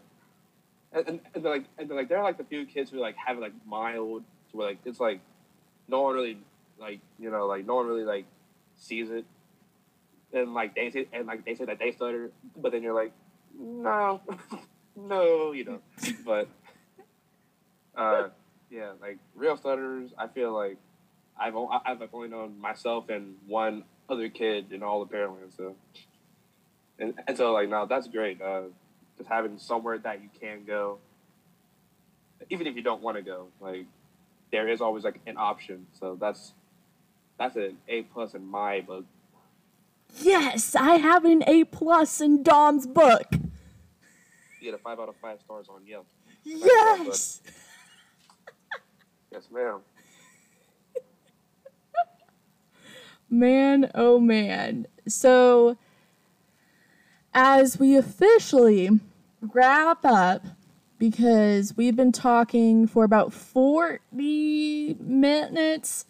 And, 0.92 1.20
and, 1.34 1.44
like 1.44 1.64
and 1.78 1.90
like 1.90 2.09
there 2.09 2.18
are 2.18 2.24
like 2.24 2.38
the 2.38 2.44
few 2.44 2.64
kids 2.64 2.90
who 2.90 2.98
like 2.98 3.16
have 3.16 3.38
like 3.38 3.52
mild 3.66 4.22
to 4.50 4.57
where 4.57 4.68
like 4.68 4.78
it's 4.84 5.00
like 5.00 5.20
no 5.88 6.02
one 6.02 6.14
really 6.14 6.38
like 6.78 7.00
you 7.18 7.30
know 7.30 7.46
like 7.46 7.66
no 7.66 7.74
one 7.74 7.86
really 7.86 8.04
like 8.04 8.24
sees 8.76 9.11
it 9.11 9.26
and 10.32 10.54
like 10.54 10.74
they 10.74 10.90
say 10.90 11.07
and 11.12 11.26
like 11.26 11.44
they 11.44 11.54
say 11.54 11.66
that 11.66 11.78
they 11.78 11.90
stutter 11.90 12.30
but 12.57 12.72
then 12.72 12.82
you're 12.82 12.94
like 12.94 13.12
no 13.59 14.22
no 14.96 15.52
you 15.52 15.64
know 15.64 15.80
but 16.24 16.48
uh 17.96 18.28
yeah 18.70 18.92
like 19.00 19.18
real 19.34 19.57
stutterers 19.57 20.12
I 20.16 20.28
feel 20.28 20.52
like 20.54 20.78
I've 21.38 21.54
I've 21.84 22.09
only 22.14 22.28
known 22.28 22.59
myself 22.59 23.11
and 23.11 23.34
one 23.46 23.84
other 24.09 24.28
kid 24.28 24.66
and 24.72 24.82
all 24.82 25.02
of 25.02 25.09
Pearland 25.11 25.57
so 25.57 25.74
and, 26.98 27.14
and 27.26 27.36
so 27.36 27.52
like 27.52 27.68
no 27.68 27.86
that's 27.86 28.09
great 28.09 28.40
uh 28.40 28.62
just 29.18 29.28
having 29.28 29.59
somewhere 29.59 29.98
that 29.98 30.22
you 30.22 30.28
can 30.40 30.64
go 30.64 30.98
even 32.50 32.66
if 32.66 32.76
you 32.76 32.82
don't 32.82 33.02
want 33.02 33.16
to 33.16 33.22
go 33.22 33.46
like 33.61 33.86
there 34.52 34.68
is 34.68 34.80
always 34.80 35.04
like 35.04 35.20
an 35.26 35.36
option 35.36 35.86
so 35.98 36.16
that's 36.20 36.52
that's 37.38 37.57
an 37.57 37.76
a 37.88 38.02
plus 38.02 38.34
in 38.34 38.46
my 38.46 38.80
book 38.80 39.04
Yes, 40.22 40.74
I 40.76 40.94
have 40.96 41.24
an 41.26 41.42
A 41.48 41.64
plus 41.64 42.20
in 42.22 42.42
Dom's 42.44 42.86
book. 42.86 43.26
you 43.32 43.40
get 44.62 44.72
a 44.72 44.78
five 44.78 44.98
out 45.00 45.09
of 45.09 45.16
five 45.16 45.40
stars 45.44 45.66
on 45.68 45.84
Yelp 45.84 46.07
Yes. 46.44 47.42
Yes, 49.32 49.48
ma'am. 49.52 49.80
Man, 53.31 53.91
oh 53.95 54.18
man. 54.18 54.87
So, 55.09 55.77
as 57.35 57.79
we 57.79 57.97
officially 57.97 58.91
wrap 59.41 60.05
up, 60.05 60.47
because 60.99 61.77
we've 61.77 61.97
been 61.97 62.12
talking 62.12 62.87
for 62.87 63.05
about 63.05 63.33
40 63.33 64.97
minutes, 65.01 66.07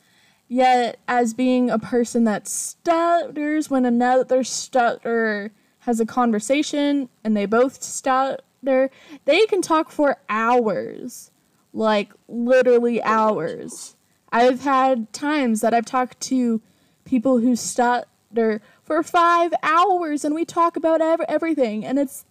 yet, 0.49 0.99
as 1.09 1.35
being 1.35 1.71
a 1.71 1.79
person 1.79 2.25
that 2.25 2.47
stutters 2.47 3.69
when 3.69 3.85
another 3.85 4.45
stutterer 4.45 5.51
has 5.81 6.01
a 6.01 6.07
conversation 6.07 7.09
and 7.25 7.37
they 7.37 7.47
both 7.47 7.83
stutter, 7.83 8.91
they 9.25 9.47
can 9.47 9.63
talk 9.63 9.91
for 9.91 10.19
hours. 10.29 11.31
Like, 11.73 12.13
literally 12.29 13.03
hours. 13.03 13.97
I've 14.33 14.63
had 14.63 15.13
times 15.13 15.61
that 15.61 15.75
I've 15.75 15.85
talked 15.85 16.21
to 16.23 16.63
people 17.07 17.39
who 17.39 17.57
stutter 17.57 18.61
for 18.83 19.03
five 19.03 19.55
hours 19.63 20.25
and 20.25 20.35
we 20.35 20.45
talk 20.45 20.77
about 20.77 21.01
ev- 21.01 21.23
everything 21.29 21.85
and 21.85 21.99
it's 21.99 22.27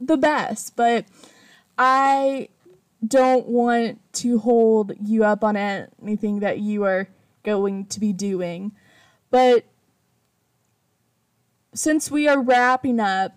the 0.00 0.16
best. 0.16 0.74
But 0.76 1.04
I 1.76 2.48
don't 3.06 3.46
want 3.46 4.00
to 4.14 4.38
hold 4.38 4.92
you 5.02 5.24
up 5.24 5.44
on 5.44 5.56
anything 5.56 6.40
that 6.40 6.58
you 6.58 6.84
are 6.84 7.08
going 7.42 7.86
to 7.86 8.00
be 8.00 8.12
doing. 8.12 8.72
But 9.30 9.64
since 11.74 12.10
we 12.10 12.28
are 12.28 12.40
wrapping 12.40 13.00
up 13.00 13.36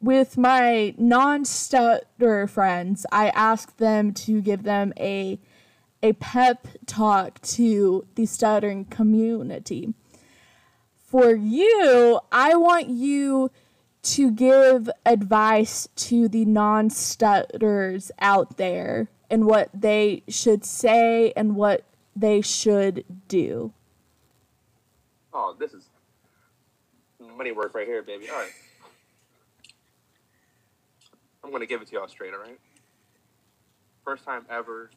with 0.00 0.36
my 0.36 0.94
non 0.98 1.44
stutter 1.44 2.46
friends, 2.46 3.06
I 3.10 3.28
asked 3.30 3.78
them 3.78 4.12
to 4.14 4.42
give 4.42 4.64
them 4.64 4.92
a 4.98 5.38
a 6.02 6.12
pep 6.14 6.68
talk 6.84 7.40
to 7.40 8.06
the 8.14 8.26
stuttering 8.26 8.84
community. 8.84 9.94
For 11.14 11.32
you, 11.32 12.18
I 12.32 12.56
want 12.56 12.88
you 12.88 13.52
to 14.02 14.32
give 14.32 14.90
advice 15.06 15.86
to 15.94 16.26
the 16.26 16.44
non 16.44 16.90
stutters 16.90 18.10
out 18.18 18.56
there 18.56 19.10
and 19.30 19.46
what 19.46 19.70
they 19.72 20.24
should 20.26 20.64
say 20.64 21.32
and 21.36 21.54
what 21.54 21.84
they 22.16 22.40
should 22.40 23.04
do. 23.28 23.72
Oh, 25.32 25.54
this 25.56 25.72
is 25.72 25.88
money 27.20 27.52
work 27.52 27.76
right 27.76 27.86
here, 27.86 28.02
baby. 28.02 28.28
All 28.28 28.36
right. 28.36 28.50
I'm 31.44 31.50
going 31.50 31.60
to 31.60 31.68
give 31.68 31.80
it 31.80 31.86
to 31.90 31.94
y'all 31.94 32.08
straight, 32.08 32.34
all 32.34 32.40
right? 32.40 32.58
First 34.04 34.24
time 34.24 34.46
ever 34.50 34.90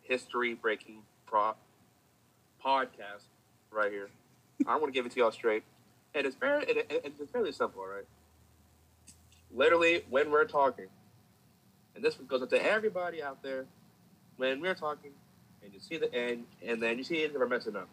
history 0.00 0.54
breaking 0.54 1.02
prop 1.26 1.58
podcast 2.64 3.26
right 3.70 3.92
here. 3.92 4.08
I'm 4.66 4.80
going 4.80 4.92
to 4.92 4.96
give 4.96 5.06
it 5.06 5.12
to 5.12 5.20
y'all 5.20 5.32
straight. 5.32 5.62
And 6.14 6.26
it's 6.26 6.36
very, 6.36 6.64
it, 6.64 6.76
it, 6.90 7.14
it's 7.20 7.30
fairly 7.30 7.52
simple, 7.52 7.84
right? 7.84 8.04
Literally, 9.54 10.04
when 10.10 10.30
we're 10.30 10.44
talking, 10.44 10.86
and 11.94 12.04
this 12.04 12.14
goes 12.14 12.42
up 12.42 12.50
to 12.50 12.64
everybody 12.64 13.22
out 13.22 13.42
there, 13.42 13.66
when 14.36 14.60
we're 14.60 14.74
talking, 14.74 15.12
and 15.62 15.72
you 15.72 15.80
see 15.80 15.96
the 15.96 16.12
end, 16.14 16.44
and 16.66 16.82
then 16.82 16.98
you 16.98 17.04
see 17.04 17.16
it, 17.16 17.38
we're 17.38 17.46
messing 17.46 17.76
up. 17.76 17.88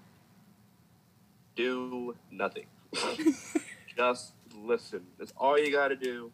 Do 1.55 2.15
nothing. 2.31 2.65
Just 3.97 4.33
listen. 4.55 5.01
That's 5.17 5.33
all 5.37 5.57
you 5.57 5.71
got 5.71 5.89
to 5.89 5.95
do. 5.95 6.31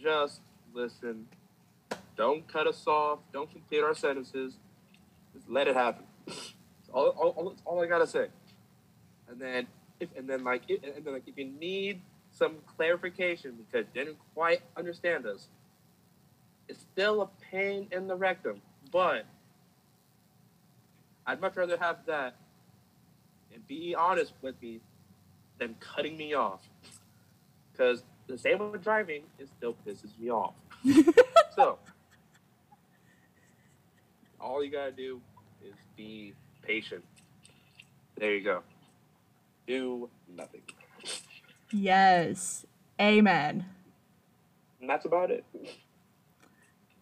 Just 0.00 0.40
listen. 0.74 1.26
Don't 2.16 2.46
cut 2.48 2.66
us 2.66 2.86
off. 2.86 3.20
Don't 3.32 3.50
complete 3.50 3.82
our 3.82 3.94
sentences. 3.94 4.54
Just 5.34 5.48
let 5.48 5.68
it 5.68 5.76
happen. 5.76 6.04
That's 6.26 6.54
all, 6.92 7.08
all, 7.08 7.30
all, 7.36 7.56
all 7.64 7.82
I 7.82 7.86
gotta 7.86 8.06
say. 8.06 8.28
And 9.28 9.40
then, 9.40 9.66
if 10.00 10.08
and 10.16 10.28
then 10.28 10.44
like, 10.44 10.62
if, 10.68 10.82
and 10.82 11.04
then 11.04 11.14
like, 11.14 11.26
if 11.26 11.36
you 11.36 11.46
need 11.46 12.00
some 12.30 12.56
clarification 12.76 13.56
because 13.56 13.86
you 13.94 14.04
didn't 14.04 14.18
quite 14.34 14.62
understand 14.76 15.26
us, 15.26 15.48
it's 16.68 16.80
still 16.80 17.22
a 17.22 17.28
pain 17.50 17.88
in 17.92 18.06
the 18.06 18.14
rectum. 18.14 18.60
But 18.92 19.26
I'd 21.26 21.40
much 21.40 21.56
rather 21.56 21.76
have 21.76 21.98
that 22.06 22.36
and 23.52 23.66
be 23.66 23.94
honest 23.94 24.32
with 24.42 24.60
me 24.62 24.80
than 25.58 25.74
cutting 25.80 26.16
me 26.16 26.34
off. 26.34 26.60
Because 27.72 28.04
the 28.26 28.38
same 28.38 28.70
with 28.70 28.82
driving, 28.82 29.22
it 29.38 29.48
still 29.56 29.74
pisses 29.86 30.18
me 30.18 30.30
off. 30.30 30.54
so, 31.56 31.78
all 34.40 34.62
you 34.62 34.70
gotta 34.70 34.92
do 34.92 35.20
is 35.64 35.74
be 35.96 36.34
patient. 36.62 37.04
There 38.18 38.34
you 38.34 38.44
go. 38.44 38.62
Do 39.66 40.08
nothing. 40.28 40.62
Yes. 41.72 42.64
Amen. 43.00 43.66
And 44.80 44.88
that's 44.88 45.04
about 45.04 45.30
it. 45.30 45.44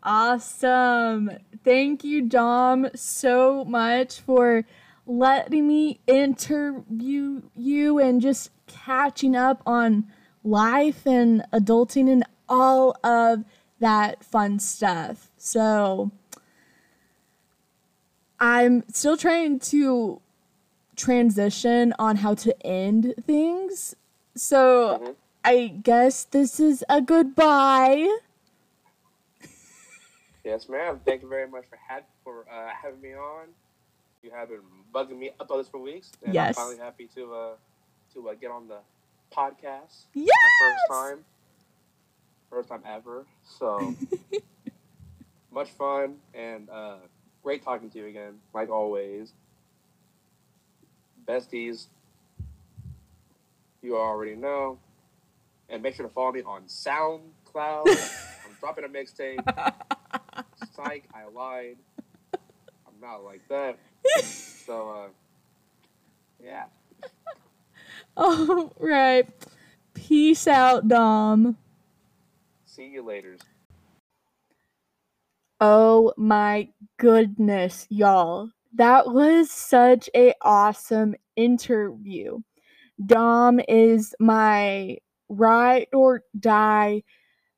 Awesome. 0.03 1.31
Thank 1.65 2.05
you, 2.05 2.23
Dom, 2.23 2.89
so 2.95 3.65
much 3.65 4.21
for 4.21 4.65
letting 5.07 5.67
me 5.69 6.01
interview 6.07 7.43
you 7.55 7.99
and 7.99 8.21
just 8.21 8.51
catching 8.67 9.37
up 9.37 9.62
on 9.67 10.07
life 10.43 11.07
and 11.07 11.45
adulting 11.53 12.11
and 12.11 12.25
all 12.49 12.97
of 13.03 13.45
that 13.81 14.25
fun 14.25 14.59
stuff. 14.59 15.31
So 15.37 16.11
I'm 18.39 18.85
still 18.93 19.17
trying 19.17 19.59
to 19.61 20.21
transition 20.97 21.92
on 21.99 22.16
how 22.16 22.34
to 22.34 22.55
end 22.66 23.14
things. 23.26 23.95
So 24.34 24.99
Mhm. 25.03 25.14
I 25.45 25.66
guess 25.82 26.24
this 26.24 26.59
is 26.61 26.84
a 26.88 27.01
goodbye. 27.01 28.09
Yes, 30.45 30.68
ma'am. 30.68 31.01
Thank 31.07 31.22
you 31.22 31.28
very 31.28 31.49
much 31.49 31.64
for 31.70 31.76
had 31.76 32.05
for 32.22 32.45
uh, 32.51 32.68
having 32.70 33.01
me 33.01 33.14
on. 33.14 33.47
You 34.22 34.30
have 34.30 34.49
been 34.49 34.61
bugging 34.95 35.18
me 35.18 35.30
about 35.40 35.57
this 35.59 35.68
for 35.68 35.78
weeks, 35.78 36.12
and 36.22 36.34
Yes. 36.34 36.49
I'm 36.59 36.64
finally 36.64 36.78
happy 36.84 37.07
to 37.14 37.34
uh, 37.34 37.55
to 38.12 38.28
uh, 38.28 38.34
get 38.34 38.51
on 38.51 38.68
the 38.68 38.78
podcast. 39.34 40.05
Yes. 40.12 40.28
First 40.61 40.82
time, 40.90 41.24
first 42.51 42.68
time 42.68 42.82
ever. 42.86 43.24
So 43.59 43.95
much 45.51 45.70
fun 45.70 46.16
and 46.34 46.68
uh, 46.68 46.97
great 47.42 47.62
talking 47.62 47.88
to 47.90 47.99
you 47.99 48.07
again, 48.07 48.34
like 48.53 48.68
always. 48.68 49.32
Besties, 51.27 51.87
you 53.83 53.97
already 53.97 54.35
know, 54.35 54.79
and 55.68 55.83
make 55.83 55.95
sure 55.95 56.07
to 56.07 56.12
follow 56.12 56.33
me 56.33 56.43
on 56.43 56.64
SoundCloud. 56.64 57.85
I'm 58.45 58.57
dropping 58.61 58.85
a 58.85 58.89
mixtape. 58.89 59.45
Psych, 60.75 61.05
I 61.14 61.27
lied. 61.33 61.77
I'm 62.87 63.01
not 63.01 63.25
like 63.25 63.47
that. 63.49 63.79
So, 64.66 64.89
uh, 64.89 65.09
yeah. 66.43 66.64
All 68.16 68.72
right. 68.79 69.29
Peace 69.93 70.49
out, 70.49 70.89
Dom. 70.89 71.59
See 72.64 72.87
you 72.87 73.03
later. 73.03 73.37
Oh 75.61 76.12
my 76.16 76.68
goodness, 76.97 77.87
y'all. 77.91 78.51
That 78.77 79.07
was 79.07 79.51
such 79.53 80.11
a 80.16 80.35
awesome 80.43 81.14
interview. 81.37 82.39
Dom 83.07 83.61
is 83.68 84.14
my 84.18 84.99
ride 85.29 85.87
or 85.93 86.22
die 86.39 87.03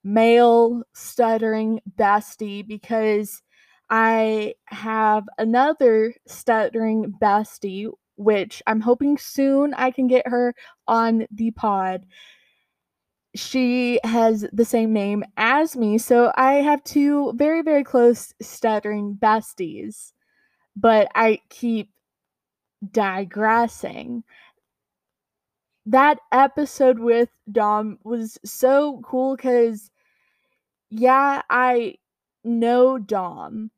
male 0.05 0.83
stuttering 0.95 1.81
bestie 1.99 2.67
because 2.67 3.43
I 3.89 4.55
have 4.67 5.25
another 5.39 6.15
stuttering 6.27 7.15
bestie, 7.21 7.91
which 8.17 8.63
I'm 8.67 8.81
hoping 8.81 9.17
soon 9.17 9.73
I 9.75 9.93
can 9.93 10.09
get 10.09 10.29
her 10.29 10.55
on 10.87 11.27
the 11.31 11.51
pod. 11.53 12.05
She 13.35 14.01
has 14.05 14.47
the 14.53 14.65
same 14.65 14.93
name 14.93 15.25
as 15.37 15.77
me, 15.77 15.99
so 15.99 16.33
I 16.37 16.55
have 16.55 16.85
two 16.85 17.33
very, 17.37 17.63
very 17.63 17.85
close 17.85 18.35
stuttering 18.41 19.17
besties. 19.21 20.13
But 20.77 21.09
I 21.15 21.41
keep 21.49 21.91
digressing. 22.93 24.25
That 25.87 26.19
episode 26.33 26.99
with 26.99 27.31
Dom 27.51 27.99
was 28.05 28.39
so 28.45 29.01
cool 29.05 29.37
because, 29.37 29.91
yeah, 30.91 31.43
I 31.49 31.97
know 32.45 32.99
Dom, 32.99 33.71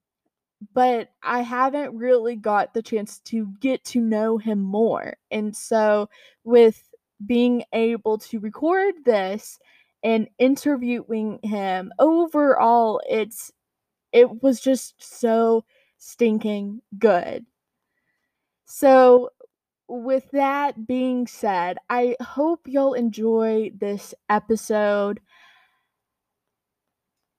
but 0.75 1.11
I 1.23 1.43
haven't 1.43 1.97
really 1.97 2.37
got 2.37 2.75
the 2.75 2.83
chance 2.83 3.21
to 3.27 3.49
get 3.61 3.85
to 3.87 4.01
know 4.01 4.39
him 4.39 4.61
more. 4.61 5.17
And 5.31 5.55
so, 5.57 6.09
with 6.45 6.89
being 7.27 7.65
able 7.73 8.19
to 8.19 8.41
record 8.41 8.95
this 9.05 9.59
and 10.03 10.29
interviewing 10.39 11.41
him 11.43 11.93
overall, 11.99 13.01
it's 13.09 13.53
it 14.13 14.43
was 14.43 14.61
just 14.61 14.95
so 14.99 15.65
stinking 15.99 16.81
good. 16.99 17.45
So, 18.65 19.31
with 19.89 20.31
that 20.33 20.87
being 20.87 21.27
said, 21.27 21.79
I 21.89 22.17
hope 22.21 22.67
you'll 22.67 22.95
enjoy 22.95 23.71
this 23.75 24.15
episode. 24.29 25.21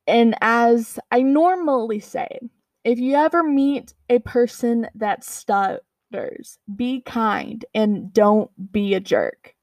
And 0.08 0.36
as 0.42 0.98
I 1.12 1.22
normally 1.22 2.00
say, 2.00 2.40
if 2.84 2.98
you 2.98 3.16
ever 3.16 3.44
meet 3.44 3.94
a 4.10 4.20
person 4.20 4.88
that 4.96 5.24
stutters, 5.24 6.58
be 6.76 7.02
kind 7.02 7.64
and 7.76 8.12
don't 8.12 8.50
be 8.72 8.96
a 8.96 9.00
jerk. 9.00 9.56